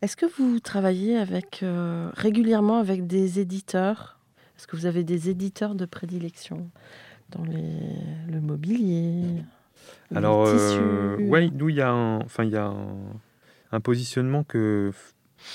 [0.00, 4.18] Est-ce que vous travaillez avec, euh, régulièrement avec des éditeurs?
[4.56, 6.70] Est-ce que vous avez des éditeurs de prédilection
[7.30, 7.80] dans les,
[8.30, 9.42] le mobilier
[10.14, 12.96] Alors, euh, ouais, nous, il y a, un, enfin, y a un,
[13.72, 14.92] un positionnement que,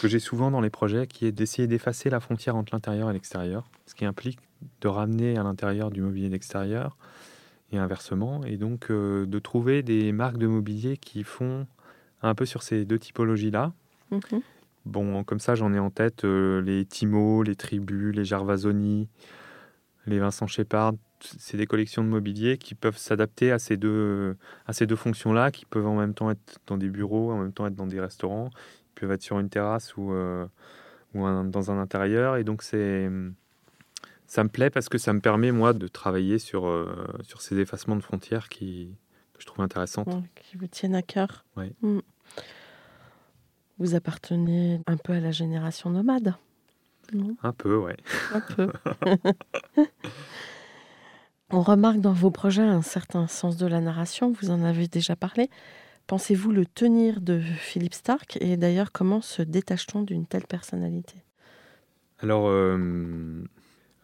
[0.02, 3.14] que j'ai souvent dans les projets qui est d'essayer d'effacer la frontière entre l'intérieur et
[3.14, 4.40] l'extérieur, ce qui implique
[4.82, 6.98] de ramener à l'intérieur du mobilier d'extérieur
[7.72, 11.68] et inversement, et donc euh, de trouver des marques de mobilier qui font
[12.22, 13.74] un peu sur ces deux typologies-là.
[14.12, 14.42] Mhm.
[14.86, 19.08] Bon, comme ça, j'en ai en tête euh, les Timo, les Tribus, les Gervasoni,
[20.06, 20.94] les Vincent Shepard.
[21.22, 25.52] C'est des collections de mobilier qui peuvent s'adapter à ces deux, à ces deux fonctions-là,
[25.52, 28.02] qui peuvent en même temps être dans des bureaux, en même temps être dans des
[28.02, 28.50] restaurants,
[28.96, 30.46] peuvent être sur une terrasse ou, euh,
[31.14, 32.38] ou un- dans un intérieur.
[32.38, 33.10] Et donc, c'est,
[34.28, 37.60] ça me plaît parce que ça me permet, moi, de travailler sur, euh, sur ces
[37.60, 38.90] effacements de frontières qui,
[39.34, 40.08] que je trouve intéressantes.
[40.08, 41.46] Ouais, qui vous tiennent à cœur.
[41.56, 41.72] Ouais.
[41.82, 42.00] Mm.
[43.80, 46.36] Vous appartenez un peu à la génération nomade
[47.14, 47.36] non?
[47.44, 47.98] Un peu, ouais.
[48.34, 48.72] Un peu.
[51.50, 55.16] On remarque dans vos projets un certain sens de la narration, vous en avez déjà
[55.16, 55.50] parlé.
[56.14, 61.16] Pensez-vous le tenir de Philippe Stark Et d'ailleurs, comment se détache-t-on d'une telle personnalité?
[62.20, 63.44] Alors, euh,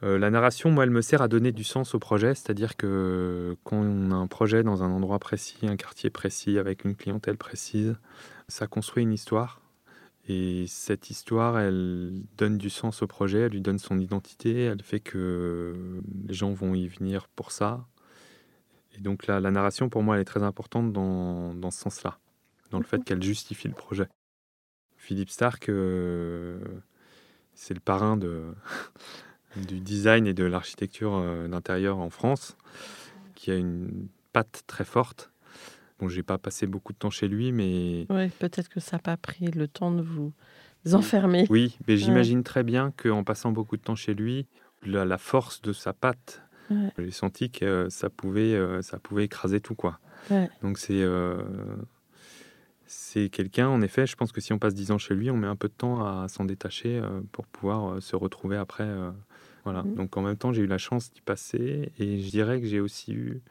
[0.02, 3.56] euh, la narration, moi, elle me sert à donner du sens au projet, c'est-à-dire que
[3.64, 7.38] quand on a un projet dans un endroit précis, un quartier précis, avec une clientèle
[7.38, 7.96] précise,
[8.48, 9.62] ça construit une histoire.
[10.28, 14.82] Et cette histoire, elle donne du sens au projet, elle lui donne son identité, elle
[14.82, 17.86] fait que les gens vont y venir pour ça.
[19.00, 22.20] Et donc la, la narration, pour moi, elle est très importante dans, dans ce sens-là,
[22.72, 24.08] dans le fait qu'elle justifie le projet.
[24.98, 26.60] Philippe Stark, euh,
[27.54, 28.44] c'est le parrain de,
[29.56, 32.58] du design et de l'architecture euh, d'intérieur en France,
[33.36, 35.32] qui a une patte très forte.
[36.00, 39.02] Bon, j'ai pas passé beaucoup de temps chez lui, mais Oui, peut-être que ça n'a
[39.02, 40.34] pas pris le temps de vous
[40.94, 41.46] enfermer.
[41.50, 44.46] oui, mais j'imagine très bien qu'en passant beaucoup de temps chez lui,
[44.84, 46.92] la, la force de sa patte, Ouais.
[46.98, 50.00] j'ai senti que euh, ça pouvait, euh, ça pouvait écraser tout, quoi.
[50.30, 50.50] Ouais.
[50.62, 51.42] Donc c'est euh,
[52.86, 55.38] c'est quelqu'un, en effet, je pense que si on passe 10 ans chez lui, on
[55.38, 58.88] met un peu de temps à s'en détacher euh, pour pouvoir euh, se retrouver après.
[59.64, 59.84] voilà.
[59.84, 59.96] Mhm.
[59.96, 62.80] Donc en même temps, j'ai eu la chance d'y passer et je dirais que j'ai
[62.80, 63.42] aussi eu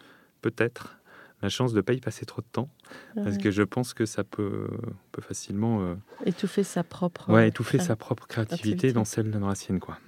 [0.42, 0.98] peut-être
[1.40, 2.68] la chance de ne pas y passer trop de temps
[3.14, 4.66] parce que je pense que ça peut,
[5.20, 7.30] facilement Étouffer sa propre.
[7.30, 8.92] ouais, étouffer sa propre créativité créativité.
[8.92, 9.78] dans celle dans la sienne.
[9.78, 9.98] Quoi.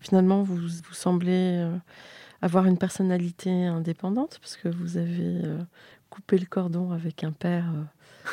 [0.00, 1.76] Finalement, vous, vous semblez euh,
[2.40, 5.58] avoir une personnalité indépendante parce que vous avez euh,
[6.10, 7.66] coupé le cordon avec un père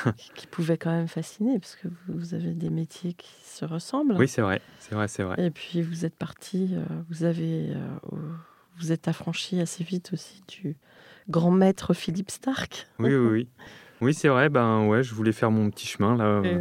[0.06, 4.15] euh, qui, pouvait quand même fasciner parce que vous, avez des métiers qui se ressemblent.
[4.17, 5.36] Oui, c'est vrai, c'est vrai, c'est vrai.
[5.38, 6.75] Et puis vous êtes parti,
[7.10, 7.73] vous avez,
[8.78, 10.75] vous êtes affranchi assez vite aussi du
[11.30, 12.88] grand maître Philippe Stark.
[12.99, 13.47] Oui, oui, oui.
[14.02, 14.49] Oui, c'est vrai.
[14.49, 16.41] Ben ouais, je voulais faire mon petit chemin là.
[16.45, 16.58] Et,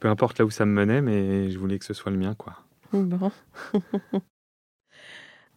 [0.00, 2.34] peu importe là où ça me menait, mais je voulais que ce soit le mien,
[2.34, 2.56] quoi.
[2.92, 3.30] Bon.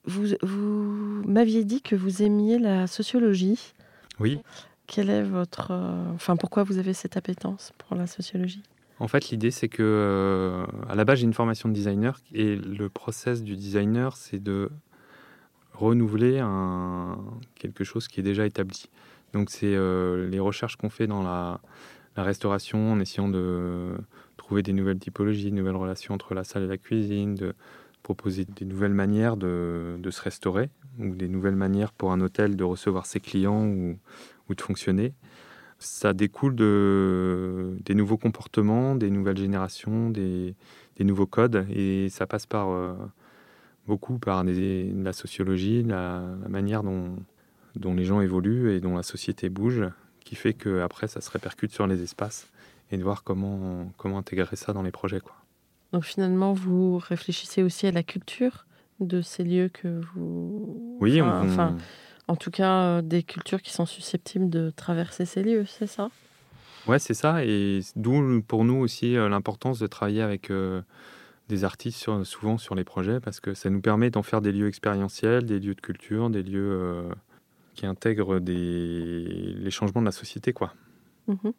[0.06, 3.74] vous vous m'aviez dit que vous aimiez la sociologie.
[4.20, 4.40] Oui.
[4.86, 8.64] Quelle est votre, euh, enfin, pourquoi vous avez cette appétence pour la sociologie?
[9.00, 12.56] En fait, l'idée, c'est que euh, à la base, j'ai une formation de designer et
[12.56, 14.70] le process du designer, c'est de
[15.74, 17.18] renouveler un,
[17.56, 18.86] quelque chose qui est déjà établi.
[19.34, 21.60] Donc, c'est euh, les recherches qu'on fait dans la,
[22.16, 23.98] la restauration en essayant de
[24.54, 27.56] trouver des nouvelles typologies, de nouvelles relations entre la salle et la cuisine, de
[28.04, 32.64] proposer des nouvelles manières de, se restaurer ou des nouvelles manières pour un hôtel de
[32.64, 33.98] recevoir ses clients ou,
[34.54, 35.16] de fonctionner.
[35.80, 40.54] Ça découle de, des nouveaux comportements, des nouvelles générations, des,
[41.00, 42.94] nouveaux codes et ça passe par euh,
[43.88, 47.16] beaucoup par la sociologie, la, la manière dont,
[47.76, 49.82] dont les gens évoluent et dont la société bouge,
[50.24, 52.54] qui fait que après ça se répercute sur les espaces
[52.92, 55.20] et de voir comment, comment intégrer ça dans les projets.
[55.20, 55.36] Quoi.
[55.92, 58.66] Donc finalement, vous réfléchissez aussi à la culture
[59.00, 60.98] de ces lieux que vous.
[61.02, 61.78] Oui, enfin, on- enfin,
[62.28, 66.10] en tout cas, euh, des cultures qui sont susceptibles de traverser ces lieux, c'est ça?
[66.88, 67.46] Ouais, c'est ça.
[67.46, 70.82] Et d'où pour nous aussi euh, l'importance de travailler avec euh,
[71.50, 74.52] des artistes sur- souvent sur les projets parce que ça nous permet d'en faire des
[74.52, 77.10] lieux expérientiels, des lieux de culture, des lieux euh,
[77.76, 80.54] qui intègrent des, les changements de la société.
[80.54, 80.74] Quoi.
[81.28, 81.54] Mhm.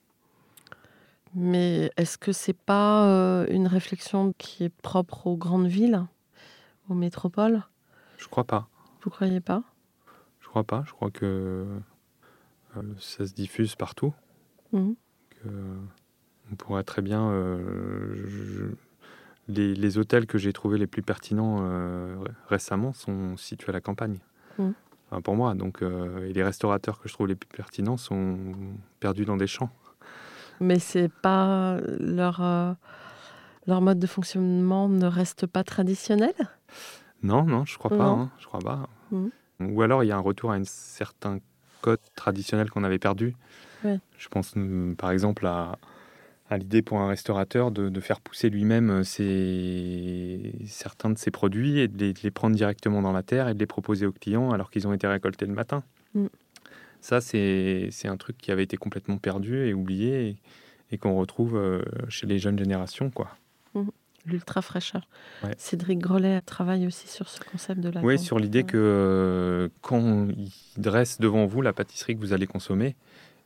[1.35, 6.05] Mais est-ce que c'est pas euh, une réflexion qui est propre aux grandes villes,
[6.89, 7.63] aux métropoles?
[8.19, 8.69] Je crois pas.
[9.03, 9.63] Vous croyez pas?
[10.41, 10.85] Je crois pas.
[10.87, 11.67] Je crois que
[12.77, 14.13] euh, ça se diffuse partout.
[14.73, 15.49] Que,
[16.53, 17.29] on pourrait très bien.
[17.31, 18.75] euh, je-
[19.47, 21.59] les, les hôtels que j'ai trouvés les plus pertinents
[22.23, 24.19] ré- récemment sont situés à la campagne.
[24.59, 28.39] Enfin, pour moi, donc, et les restaurateurs que je trouve les plus pertinents sont
[29.01, 29.71] perdus dans des champs.
[30.61, 32.73] Mais c'est pas leur, euh,
[33.67, 36.35] leur mode de fonctionnement ne reste pas traditionnel?
[37.23, 38.05] Non, non, je crois pas.
[38.05, 38.89] Hein, je crois pas.
[39.11, 39.31] Mhm.
[39.61, 41.39] Ou alors il y a un retour à un certain
[41.81, 43.35] code traditionnel qu'on avait perdu.
[43.85, 43.99] Ouais.
[44.19, 45.79] Je pense euh, par exemple à,
[46.51, 51.31] à l'idée pour un restaurateur de, de faire pousser lui-même euh, ses- certains de ses
[51.31, 54.07] produits et de les, de les prendre directement dans la terre et de les proposer
[54.07, 55.83] aux clients alors qu'ils ont été récoltés le matin.
[56.15, 56.29] Mhm.
[57.05, 60.37] Ça, c'est un truc qui avait été complètement perdu et oublié et,
[60.91, 63.11] et qu'on retrouve euh, chez les jeunes générations.
[63.11, 63.29] quoi.
[64.25, 65.07] L'ultra fraîcheur.
[65.43, 65.51] Ouais.
[65.59, 68.65] Cédric Grolet travaille aussi sur ce concept de la Oui, sur l'idée Ouais.
[68.65, 72.97] que euh, quand il dresse devant vous la pâtisserie que vous allez consommer,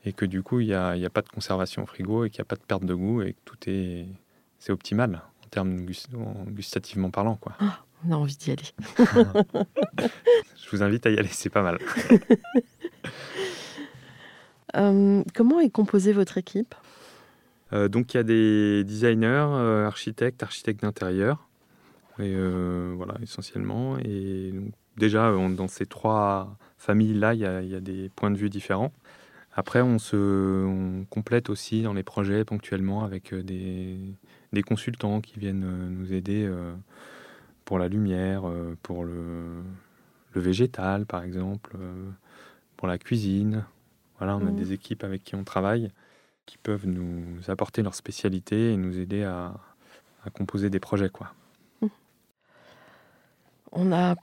[0.04, 2.24] et que du coup, il n'y a, il y a pas de conservation au frigo,
[2.26, 4.06] et qu'il n'y a pas de perte de goût, et que tout est,
[4.60, 7.34] c'est optimal en termes gust- en gustativement parlant.
[7.34, 7.56] Quoi.
[8.06, 8.62] On a envie d'y aller.
[8.98, 11.78] Je vous invite à y aller, c'est pas mal.
[14.76, 16.74] Euh, comment est composée votre équipe?
[17.72, 21.48] Euh, donc, il y a des designers, euh, architectes, architectes d'intérieur,
[22.18, 22.34] et
[22.94, 23.96] voilà, essentiellement.
[23.98, 28.10] Et donc, déjà, on- dans ces trois familles-là, il y, a- il y a des
[28.14, 28.92] points de vue différents.
[29.54, 33.96] Après, on se on complète aussi dans les projets ponctuellement avec des,
[34.52, 36.46] des consultants qui viennent nous aider
[37.68, 39.62] pour la lumière, euh, pour le,
[40.32, 42.08] le végétal, par exemple, euh,
[42.78, 43.66] pour la cuisine.
[44.16, 44.56] Voilà, on a Mhm.
[44.56, 45.90] des équipes avec qui on travaille
[46.46, 49.52] qui peuvent nous apporter leur spécialité et nous aider à,
[50.24, 51.10] à composer des projets.
[51.10, 51.28] Quoi.
[53.72, 54.16] On n'a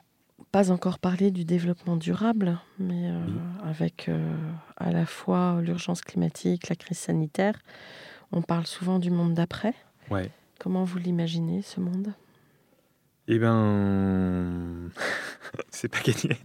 [0.51, 3.33] pas encore parlé du développement durable, mais euh, Oui.
[3.63, 4.35] avec euh,
[4.77, 7.59] à la fois l'urgence climatique, la crise sanitaire,
[8.31, 9.75] on parle souvent du monde d'après.
[10.09, 10.31] Ouais.
[10.59, 12.11] Comment vous l'imaginez, ce monde?
[13.27, 14.89] Eh ben,
[15.71, 16.37] c'est pas gagné.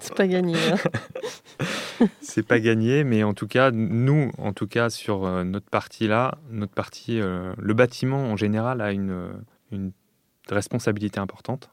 [0.00, 0.56] C'est pas gagné.
[0.56, 2.06] hein.
[2.20, 6.06] c'est pas gagné, mais en tout cas, nous, en tout cas, sur euh, notre partie
[6.06, 9.30] là, notre partie, euh, le bâtiment en général a une,
[9.72, 9.92] une
[10.48, 11.70] responsabilité importante.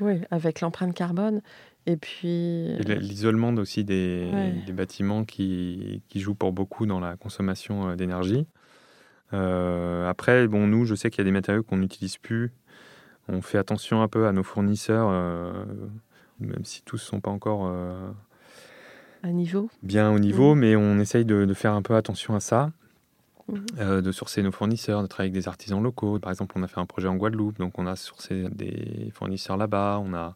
[0.00, 1.42] oui, avec l'empreinte carbone.
[1.86, 4.54] Et puis, l'isolement aussi des, Ouais.
[4.66, 8.46] des bâtiments qui, qui jouent pour beaucoup dans la consommation euh, d'énergie.
[9.32, 12.52] Euh, après, bon, nous, je sais qu'il y a des matériaux qu'on n'utilise plus.
[13.28, 15.64] On fait attention un peu à nos fournisseurs, euh,
[16.40, 18.10] même si tous ne sont pas encore euh,
[19.22, 19.70] à niveau.
[19.82, 22.70] bien au niveau, mais on essaye de, de faire un peu attention à ça,
[23.48, 23.66] Mhm.
[23.78, 26.18] euh, de sourcer nos fournisseurs, de travailler avec des artisans locaux.
[26.18, 29.58] Par exemple, on a fait un projet en Guadeloupe, donc on a sourcé des fournisseurs
[29.58, 30.34] là-bas, on a,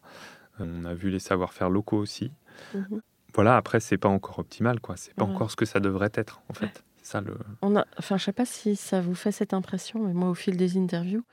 [0.59, 2.31] on a vu les savoir-faire locaux aussi.
[2.75, 3.01] Mhm.
[3.33, 4.95] Voilà, après, c'est pas encore optimal, quoi.
[4.97, 6.83] C'est pas encore ce que ça devrait être, en fait.
[7.01, 7.35] Ça le.
[7.63, 10.33] On a, enfin, je sais pas si ça vous fait cette impression, mais moi, au
[10.35, 11.23] fil des interviews,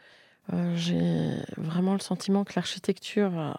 [0.75, 3.53] j'ai vraiment le sentiment que l'architecture, euh,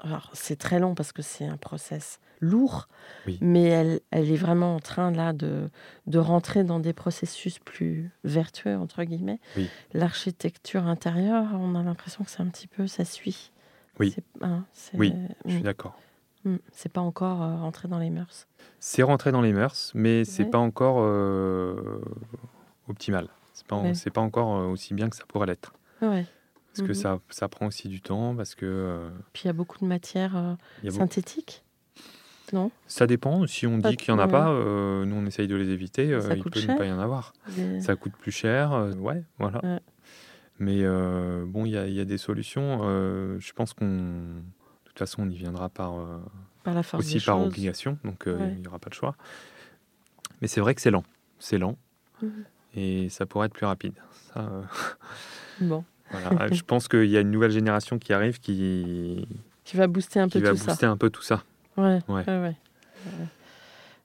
[0.00, 2.88] alors c'est très long parce que c'est un process lourd,
[3.28, 3.38] Oui.
[3.40, 5.70] mais elle, elle est vraiment en train là de,
[6.08, 9.38] de rentrer dans des processus plus vertueux entre guillemets.
[9.56, 9.68] Oui.
[9.92, 13.52] L'architecture intérieure, on a l'impression que c'est un petit peu, ça suit.
[14.00, 14.16] Oui.
[14.40, 15.96] Hein, Oui, Je suis Mm, d'accord.
[16.44, 18.48] mm, c'est pas encore euh, rentré dans les mœurs.
[18.80, 20.50] C'est rentré dans les mœurs, mais c'est Ouais.
[20.50, 22.00] pas encore euh,
[22.88, 23.28] optimal.
[23.52, 23.92] C'est pas, Ouais.
[24.12, 25.74] pas encore euh, aussi bien que ça pourrait l'être.
[26.02, 26.26] Ouais.
[26.74, 26.94] Parce que Mhm.
[26.94, 29.84] ça, ça prend aussi du temps, parce que euh, Puis il y a beaucoup de
[29.84, 31.64] matières euh, synthétiques.
[32.52, 32.70] Non?
[32.86, 33.46] Ça dépend.
[33.46, 35.70] Si on Pas dit qu'il n'y en a pas, euh, nous on essaye de les
[35.70, 36.12] éviter.
[36.12, 37.32] euh, Ça il peut ne pas y en avoir.
[37.56, 39.64] Des- Ça coûte plus cher, ouais, voilà.
[39.64, 39.80] Ouais.
[40.58, 40.82] Mais
[41.46, 42.82] bon, il y, y a des solutions.
[43.38, 44.42] je pense qu'on, de
[44.84, 45.94] toute façon, on y viendra par
[46.62, 47.46] par la force aussi par choses.
[47.48, 48.52] obligation, donc Ouais.
[48.54, 49.16] il n'y aura pas de choix.
[50.40, 51.04] Mais c'est vrai que c'est lent,
[51.38, 51.76] c'est lent,
[52.22, 52.44] Mhm.
[52.76, 53.94] et ça pourrait être plus rapide.
[54.34, 54.48] Ça,
[55.60, 56.52] Bon, voilà.
[56.52, 59.26] je pense qu'il y a une nouvelle génération qui arrive qui,
[59.64, 60.66] qui va booster un qui peu va tout ça.
[60.72, 61.42] booster un peu tout ça.
[61.76, 62.24] Ouais, Ouais.
[62.28, 62.52] Euh,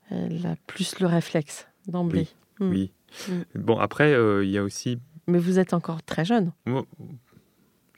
[0.09, 2.27] Elle a plus le réflexe d'emblée.
[2.59, 2.91] Oui.
[3.27, 3.33] Mm.
[3.55, 4.99] Bon, après, euh, il y a aussi.
[5.27, 6.51] Mais vous êtes encore très jeune.
[6.65, 6.85] Moi,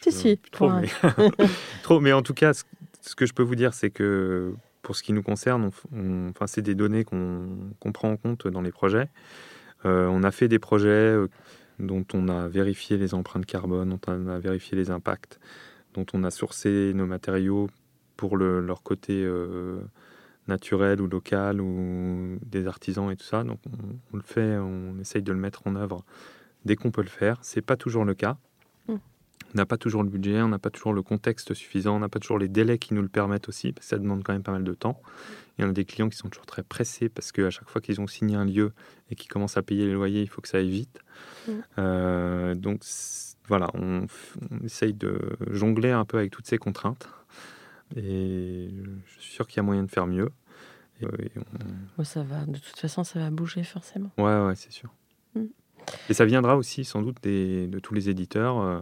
[0.02, 0.36] Si, euh, si.
[0.38, 0.88] plus trop, mais...
[1.84, 5.04] trop, mais en tout cas, ce, que je peux vous dire, c'est que pour ce
[5.04, 9.08] qui nous concerne, on enfin, c'est des données qu'on prend en compte dans les projets.
[9.86, 11.28] Euh, on a fait des projets euh,
[11.80, 15.40] dont on a vérifié les empreintes carbone, dont on a vérifié les impacts,
[15.94, 17.70] dont on a sourcé nos matériaux
[18.18, 19.80] pour le- leur côté euh,
[20.48, 23.44] naturel ou local ou des artisans et tout ça.
[23.44, 26.04] Donc on, on le fait, on essaye de le mettre en œuvre
[26.66, 27.38] dès qu'on peut le faire.
[27.42, 28.38] C'est pas toujours le cas.
[28.88, 28.94] Mm.
[28.94, 32.10] On n'a pas toujours le budget, on n'a pas toujours le contexte suffisant, on n'a
[32.10, 34.44] pas toujours les délais qui nous le permettent aussi, parce que ça demande quand même
[34.44, 35.02] pas mal de temps.
[35.60, 37.82] Il y en a des clients qui sont toujours très pressés parce qu'à chaque fois
[37.82, 38.72] qu'ils ont signé un lieu
[39.12, 41.02] et qu'ils commencent à payer les loyers, il faut que ça aille vite.
[41.48, 41.52] Mm.
[41.80, 42.82] Euh, donc
[43.48, 44.06] voilà, on,
[44.52, 45.20] on essaye de
[45.52, 47.10] jongler un peu avec toutes ces contraintes.
[47.96, 48.70] Et
[49.06, 50.30] je suis sûr qu'il y a moyen de faire mieux.
[51.02, 52.46] Et, et on- Ouais, ça va.
[52.46, 54.12] De toute façon, ça va bouger forcément.
[54.18, 54.94] Ouais, ouais, c'est sûr.
[55.36, 55.44] Mm.
[56.10, 58.82] Et ça viendra aussi sans doute des- de tous les éditeurs euh,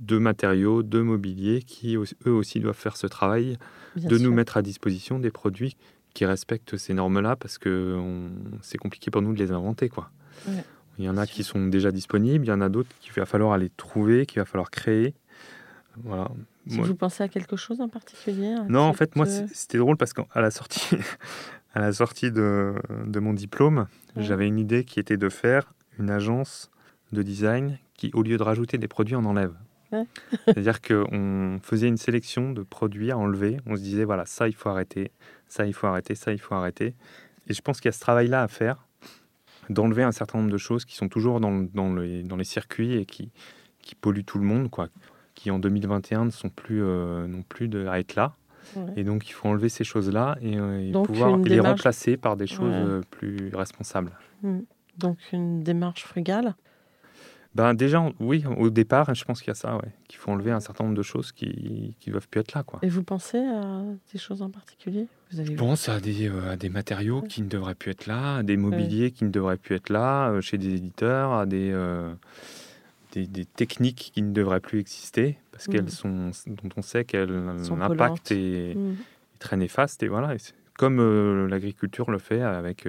[0.00, 3.58] de matériaux, de mobilier, qui eux aussi doivent faire ce travail
[3.96, 4.28] Bien de sûr.
[4.28, 5.76] nous mettre à disposition des produits
[6.16, 7.98] qui respectent ces normes-là, parce que
[8.62, 9.90] c'est compliqué pour nous de les inventer.
[9.90, 10.08] Quoi.
[10.48, 10.64] Ouais.
[10.98, 13.26] Il y en a qui sont déjà disponibles, il y en a d'autres qu'il va
[13.26, 15.14] falloir aller trouver, qu'il va falloir créer.
[16.04, 16.28] Voilà.
[16.68, 19.98] Si Moi- vous pensez à quelque chose en particulier non, en fait, moi, c'était drôle
[19.98, 20.88] parce qu'à la sortie,
[21.74, 22.74] à la sortie de,
[23.06, 23.86] de mon diplôme,
[24.16, 24.22] Ouais.
[24.22, 26.70] j'avais une idée qui était de faire une agence
[27.12, 29.52] de design qui, au lieu de rajouter des produits, en enlève.
[30.46, 33.58] C'est-à-dire qu'on faisait une sélection de produits à enlever.
[33.66, 35.10] On se disait, voilà, ça, il faut arrêter,
[35.48, 36.94] ça, il faut arrêter, ça, il faut arrêter.
[37.48, 38.86] Et je pense qu'il y a ce travail-là à faire,
[39.70, 42.44] d'enlever un certain nombre de choses qui sont toujours dans, le- dans les, dans les
[42.44, 43.30] circuits et qui,
[43.80, 44.88] qui polluent tout le monde, quoi.
[45.34, 48.34] qui en 2021 ne sont plus, euh, non plus de, à être là.
[48.74, 48.92] Ouais.
[48.96, 52.46] Et donc, il faut enlever ces choses-là et, euh, et pouvoir les remplacer par des
[52.48, 52.74] choses Ouais.
[52.74, 54.10] euh, plus responsables.
[54.98, 56.54] Donc une démarche frugale.
[57.56, 60.50] Ben, déjà, oui, au départ, je pense qu'il y a ça, ouais, qu'il faut enlever
[60.50, 62.62] un certain nombre de choses qui ne doivent plus être là.
[62.62, 62.80] Quoi.
[62.82, 63.82] Et vous pensez à
[64.12, 65.06] des choses en particulier?
[65.32, 67.28] Vous avez Je pense à des, euh, à des matériaux Ouais.
[67.28, 70.28] qui ne devraient plus être là, à des mobiliers qui ne devraient plus être là,
[70.28, 72.12] euh, chez des éditeurs, à des, euh,
[73.12, 75.72] des, des techniques qui ne devraient plus exister, parce Mhm.
[75.72, 77.32] qu'elles sont, dont on sait qu'elles
[77.78, 78.92] l'impact est, Mm.
[79.34, 80.02] est très néfaste.
[80.02, 80.38] Et voilà, et
[80.76, 82.86] comme l'agriculture le fait avec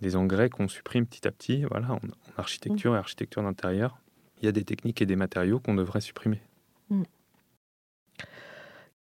[0.00, 1.64] des engrais qu'on supprime petit à petit.
[1.64, 1.98] Voilà,
[2.38, 3.98] architecture et architecture d'intérieur,
[4.40, 6.40] il y a des techniques et des matériaux qu'on devrait supprimer.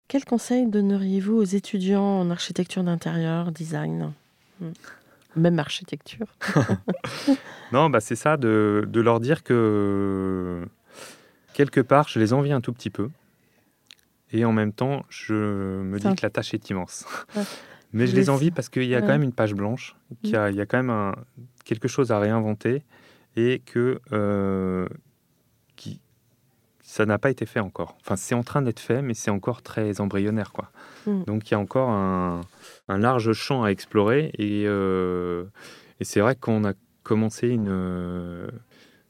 [0.09, 4.13] Quel conseil donneriez-vous aux étudiants en architecture d'intérieur, design?
[4.61, 4.67] Mm.
[5.37, 6.27] Même architecture.
[7.73, 10.65] Non, bah c'est ça, de, de leur dire que
[11.53, 13.11] quelque part, je les envie un tout petit peu.
[14.33, 15.35] Et en même temps, je
[15.83, 17.05] me dis un- que la tâche est immense.
[17.35, 17.43] Ouais.
[17.93, 19.03] Mais je les envie parce qu'il y a Ouais.
[19.03, 21.15] quand même une page blanche, qu'il y a, il y a quand même un-
[21.65, 22.83] quelque chose à réinventer
[23.37, 24.89] et que euh,
[25.77, 26.01] qui,
[26.81, 27.97] ça n'a pas été fait encore.
[28.01, 30.53] Enfin, c'est en train d'être fait, mais c'est encore très embryonnaire.
[30.53, 30.71] Quoi.
[31.07, 31.25] Mm.
[31.25, 32.41] Donc il y a encore un,
[32.89, 35.45] un large champ à explorer et, euh,
[36.01, 36.73] et c'est vrai qu'on a
[37.03, 38.49] commencé une, euh,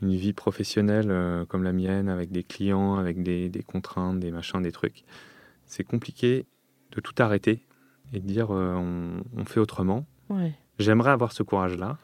[0.03, 4.31] une vie professionnelle euh, comme la mienne, avec des clients, avec des, des contraintes, des
[4.31, 5.05] machins, des trucs.
[5.66, 6.47] C'est compliqué
[6.93, 7.66] de tout arrêter
[8.12, 10.07] et de dire on, on fait autrement.
[10.29, 10.55] Ouais.
[10.79, 11.97] J'aimerais avoir ce courage-là.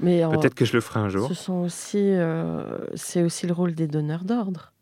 [0.00, 1.28] Mais Peut-être que je le ferai un jour.
[1.28, 4.72] ce sont aussi, euh, c'est aussi le rôle des donneurs d'ordre.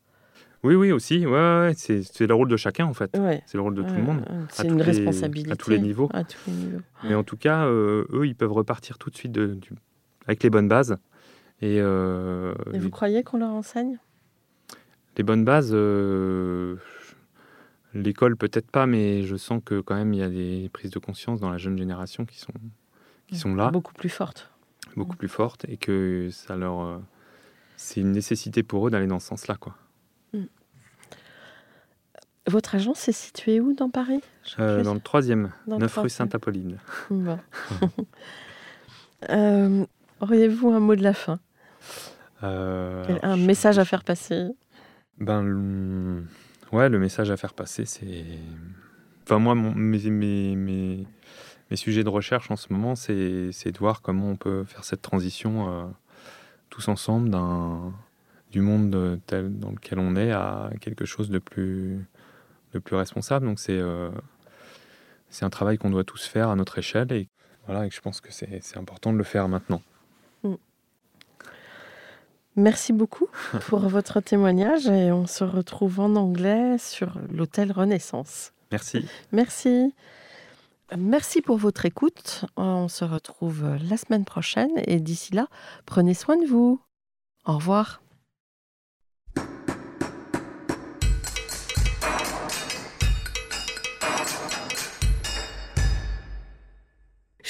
[0.64, 1.24] Oui, oui, aussi.
[1.26, 3.16] Ouais, c'est c'est le rôle de chacun, en fait.
[3.16, 3.40] Ouais.
[3.46, 4.24] C'est le rôle de tout le monde.
[4.50, 5.52] C'est une les- responsabilité.
[5.52, 6.08] à tous les niveaux.
[6.12, 6.80] À tous les niveaux.
[7.04, 9.70] Mais en tout cas, euh, eux, ils peuvent repartir tout de suite de- du-
[10.26, 10.96] avec les bonnes bases.
[11.62, 13.98] Et, euh, Et vous croyez qu'on leur enseigne?
[15.16, 15.72] Les bonnes bases,
[17.94, 20.98] l'école peut-être pas, mais je sens que quand même il y a des prises de
[20.98, 22.52] conscience dans la jeune génération qui sont,
[23.28, 24.50] qui sont là, Beaucoup plus forte.
[24.96, 26.98] beaucoup plus fortes, et que ça leur, euh,
[27.76, 29.74] c'est une nécessité pour eux d'aller dans ce sens-là, quoi.
[32.48, 34.20] Votre agence est située où dans Paris
[34.60, 36.08] Euh, dans le troisième, Dans le 9 rue.
[36.08, 36.78] Sainte-Apolline.
[37.10, 37.38] Bon.
[39.30, 39.84] Euh,
[40.20, 41.40] Auriez-vous un mot de la fin?
[42.42, 44.46] Euh, Un je- message à faire passer?
[45.18, 46.22] Ben, le...
[46.70, 48.24] ouais, le message à faire passer, c'est.
[49.24, 51.06] Enfin, moi, mon- mes, mes, mes,
[51.70, 55.02] mes sujets de recherche en ce moment, c'est de voir comment on peut faire cette
[55.02, 55.86] transition euh,
[56.70, 57.30] tous ensemble
[58.50, 62.06] du monde tel dans lequel on est à quelque chose de plus,
[62.72, 63.46] de plus responsable.
[63.46, 64.10] Donc, c'est euh,
[65.28, 67.28] c'est un travail qu'on doit tous faire à notre échelle et,
[67.66, 69.82] voilà, et je pense que c'est c'est important de le faire maintenant.
[72.56, 73.28] Merci beaucoup
[73.68, 78.52] pour votre témoignage et on se retrouve en anglais sur l'hôtel Renaissance.
[78.72, 79.06] Merci.
[79.30, 79.94] Merci.
[80.96, 82.44] Merci pour votre écoute.
[82.56, 85.48] On se retrouve la semaine prochaine et d'ici là,
[85.84, 86.80] prenez soin de vous.
[87.44, 88.02] Au revoir.